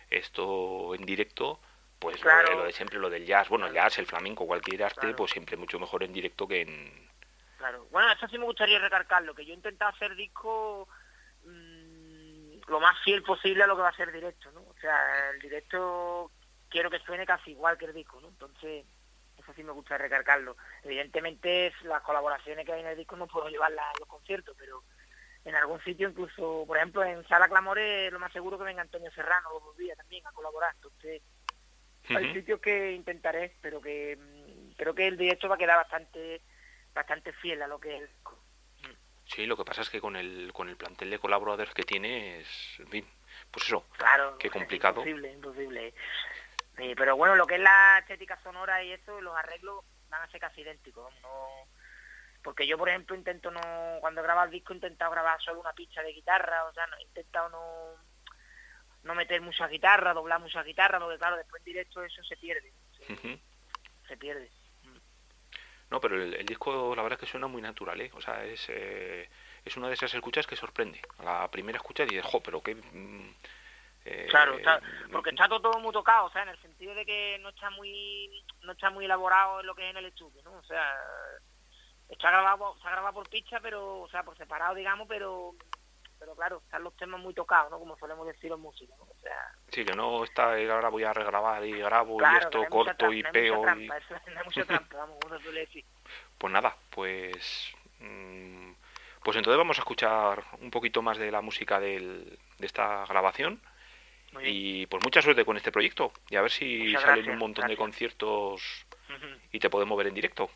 esto 0.09 0.93
en 0.95 1.05
directo, 1.05 1.59
pues 1.99 2.21
lo, 2.23 2.65
de, 2.65 2.73
siempre 2.73 2.99
lo 2.99 3.09
del 3.09 3.25
jazz, 3.25 3.47
bueno, 3.47 3.67
el 3.67 3.73
jazz, 3.73 3.99
el 3.99 4.07
flamenco, 4.07 4.45
cualquier 4.45 4.83
arte, 4.83 5.13
pues 5.13 5.31
siempre 5.31 5.55
mucho 5.55 5.79
mejor 5.79 6.03
en 6.03 6.11
directo 6.11 6.47
que 6.47 6.61
en... 6.61 7.09
Claro, 7.57 7.87
bueno, 7.91 8.11
eso 8.11 8.27
sí 8.27 8.37
me 8.37 8.45
gustaría 8.45 8.79
recalcarlo, 8.79 9.35
que 9.35 9.45
yo 9.45 9.53
he 9.53 9.55
intentado 9.55 9.91
hacer 9.91 10.15
disco 10.15 10.87
lo 12.67 12.79
más 12.79 12.97
fiel 13.03 13.21
posible 13.21 13.63
a 13.63 13.67
lo 13.67 13.75
que 13.75 13.81
va 13.81 13.89
a 13.89 13.95
ser 13.95 14.11
directo, 14.11 14.51
¿no? 14.51 14.61
O 14.61 14.75
sea, 14.79 15.29
el 15.31 15.41
directo 15.41 16.31
quiero 16.69 16.89
que 16.89 16.99
suene 16.99 17.25
casi 17.25 17.51
igual 17.51 17.77
que 17.77 17.85
el 17.85 17.93
disco, 17.93 18.19
¿no? 18.21 18.29
Entonces, 18.29 18.85
eso 19.37 19.53
sí 19.53 19.63
me 19.63 19.71
gusta 19.71 19.97
recargarlo. 19.97 20.57
Evidentemente, 20.83 21.73
las 21.83 22.01
colaboraciones 22.01 22.65
que 22.65 22.73
hay 22.73 22.81
en 22.81 22.87
el 22.87 22.97
disco 22.97 23.15
no 23.15 23.27
puedo 23.27 23.49
llevarlas 23.49 23.85
a 23.85 23.99
los 23.99 24.07
conciertos, 24.07 24.55
pero 24.57 24.83
en 25.45 25.55
algún 25.55 25.81
sitio, 25.83 26.09
incluso, 26.09 26.63
por 26.67 26.77
ejemplo, 26.77 27.03
en 27.03 27.27
Sala 27.27 27.47
Clamores, 27.47 28.11
lo 28.11 28.19
más 28.19 28.31
seguro 28.31 28.57
que 28.57 28.65
venga 28.65 28.81
Antonio 28.81 29.11
Serrano 29.11 29.49
los 29.65 29.77
días 29.77 29.97
también 29.97 30.25
a 30.27 30.31
colaborar. 30.31 30.73
Entonces, 30.75 31.21
hay 32.09 32.33
sitios 32.33 32.59
que 32.59 32.91
intentaré, 32.91 33.55
pero 33.61 33.81
que 33.81 34.17
mm, 34.17 34.73
creo 34.77 34.93
que 34.93 35.07
el 35.07 35.17
directo 35.17 35.47
va 35.47 35.55
a 35.55 35.59
quedar 35.59 35.77
bastante 35.77 36.41
bastante 36.93 37.31
fiel 37.33 37.61
a 37.61 37.67
lo 37.67 37.79
que 37.79 37.95
es 37.95 38.01
el 38.01 38.07
disco. 38.07 38.37
Sí, 39.25 39.45
lo 39.45 39.55
que 39.55 39.63
pasa 39.63 39.81
es 39.81 39.89
que 39.89 40.01
con 40.01 40.17
el, 40.17 40.51
con 40.51 40.67
el 40.67 40.75
plantel 40.75 41.09
de 41.09 41.19
colaboradores 41.19 41.73
que 41.73 41.83
tiene 41.83 42.41
es, 42.41 42.81
pues 43.49 43.65
eso, 43.65 43.85
claro, 43.97 44.37
qué 44.37 44.49
complicado. 44.49 45.01
Imposible, 45.01 45.31
imposible. 45.31 45.93
Pero 46.95 47.15
bueno, 47.15 47.35
lo 47.35 47.45
que 47.45 47.55
es 47.55 47.61
la 47.61 47.99
estética 47.99 48.39
sonora 48.41 48.83
y 48.83 48.91
eso, 48.91 49.21
los 49.21 49.35
arreglos 49.35 49.85
van 50.09 50.23
a 50.23 50.31
ser 50.31 50.39
casi 50.39 50.61
idénticos. 50.61 51.13
No, 51.21 51.67
porque 52.43 52.65
yo 52.67 52.77
por 52.77 52.89
ejemplo 52.89 53.15
intento 53.15 53.51
no 53.51 53.61
cuando 53.99 54.23
grabo 54.23 54.43
el 54.43 54.51
disco 54.51 54.73
he 54.73 54.75
intentado 54.75 55.11
grabar 55.11 55.41
solo 55.41 55.59
una 55.59 55.73
pista 55.73 56.01
de 56.01 56.13
guitarra 56.13 56.65
o 56.65 56.73
sea 56.73 56.87
no, 56.87 56.97
he 56.97 57.03
intentado 57.03 57.49
no 57.49 57.95
no 59.03 59.15
meter 59.15 59.41
mucha 59.41 59.67
guitarra 59.67 60.13
doblar 60.13 60.39
mucha 60.39 60.63
guitarra 60.63 60.99
porque 60.99 61.17
claro 61.17 61.37
después 61.37 61.61
en 61.61 61.65
directo 61.65 62.03
eso 62.03 62.23
se 62.23 62.37
pierde 62.37 62.71
se, 64.07 64.17
pierde 64.17 64.49
no 65.89 65.99
pero 65.99 66.21
el, 66.21 66.45
disco 66.45 66.95
la 66.95 67.03
verdad 67.03 67.17
es 67.17 67.25
que 67.25 67.31
suena 67.31 67.47
muy 67.47 67.61
natural 67.61 67.99
¿eh? 68.01 68.11
o 68.13 68.21
sea 68.21 68.43
es 68.43 68.67
eh, 68.69 69.29
es 69.63 69.77
una 69.77 69.87
de 69.87 69.93
esas 69.93 70.13
escuchas 70.13 70.47
que 70.47 70.55
sorprende 70.55 71.01
a 71.19 71.23
la 71.23 71.51
primera 71.51 71.77
escucha 71.77 72.05
dices 72.05 72.25
jo 72.25 72.41
pero 72.41 72.61
qué 72.61 72.75
mm, 72.75 73.33
eh, 74.05 74.27
claro, 74.29 74.57
porque 75.11 75.29
está 75.29 75.47
todo 75.47 75.79
muy 75.79 75.93
tocado, 75.93 76.25
o 76.25 76.31
sea, 76.31 76.43
en 76.43 76.49
el 76.49 76.61
sentido 76.61 76.95
de 76.95 77.05
que 77.05 77.37
no 77.41 77.49
está 77.49 77.69
muy 77.69 78.43
no 78.63 78.71
está 78.71 78.89
muy 78.89 79.05
elaborado 79.05 79.59
en 79.59 79.67
lo 79.67 79.75
que 79.75 79.83
es 79.83 79.91
en 79.91 79.97
el 79.97 80.05
estudio, 80.05 80.41
¿no? 80.43 80.53
O 80.53 80.63
sea, 80.63 80.95
está 82.09 82.31
grabado, 82.31 82.77
se 82.81 82.87
ha 82.87 82.91
grabado 82.91 83.15
por 83.15 83.29
pista, 83.29 83.59
pero, 83.61 84.01
o 84.01 84.09
sea, 84.09 84.23
por 84.23 84.37
separado, 84.37 84.75
digamos, 84.75 85.07
pero 85.07 85.53
pero 86.21 86.35
claro, 86.35 86.61
están 86.63 86.83
los 86.83 86.95
temas 86.95 87.19
muy 87.19 87.33
tocados, 87.33 87.71
¿no? 87.71 87.79
Como 87.79 87.97
solemos 87.97 88.27
decir 88.27 88.51
los 88.51 88.59
músicos, 88.59 88.95
¿no? 88.99 89.05
O 89.05 89.15
sea... 89.23 89.55
Sí, 89.69 89.83
que 89.83 89.95
no 89.95 90.23
está, 90.23 90.59
y 90.61 90.69
ahora 90.69 90.89
voy 90.89 91.03
a 91.03 91.13
regrabar 91.13 91.65
y 91.65 91.79
grabo 91.79 92.19
y 92.21 92.37
esto 92.37 92.63
corto 92.69 93.11
y 93.11 93.23
peo. 93.23 93.63
y... 93.75 93.89
mucha 94.45 94.63
trampa, 94.65 94.97
vamos, 94.97 95.17
decir. 95.51 95.83
Pues 96.37 96.53
nada, 96.53 96.75
pues... 96.91 97.73
Mm, 97.99 98.73
pues 99.23 99.35
entonces 99.35 99.57
vamos 99.57 99.79
a 99.79 99.81
escuchar 99.81 100.43
un 100.59 100.69
poquito 100.69 101.01
más 101.01 101.17
de 101.17 101.31
la 101.31 101.41
música 101.41 101.79
del, 101.79 102.37
de 102.59 102.65
esta 102.67 103.03
grabación. 103.07 103.59
Y 104.43 104.85
pues 104.87 105.03
mucha 105.03 105.21
suerte 105.21 105.43
con 105.43 105.57
este 105.57 105.71
proyecto 105.71 106.13
y 106.29 106.35
a 106.35 106.41
ver 106.41 106.51
si 106.51 106.93
salen 106.93 107.29
un 107.29 107.37
montón 107.37 107.67
de 107.67 107.75
conciertos 107.75 108.85
y 109.51 109.59
te 109.59 109.69
podemos 109.69 109.97
ver 109.97 110.07
en 110.07 110.13
directo. 110.13 110.49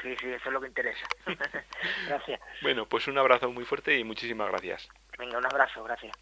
Sí, 0.00 0.14
sí, 0.20 0.26
eso 0.28 0.48
es 0.48 0.52
lo 0.52 0.60
que 0.60 0.68
interesa. 0.68 1.06
gracias. 2.06 2.40
Bueno, 2.62 2.86
pues 2.86 3.08
un 3.08 3.18
abrazo 3.18 3.50
muy 3.50 3.64
fuerte 3.64 3.98
y 3.98 4.04
muchísimas 4.04 4.48
gracias. 4.48 4.88
Venga, 5.18 5.38
un 5.38 5.46
abrazo, 5.46 5.82
gracias. 5.82 6.16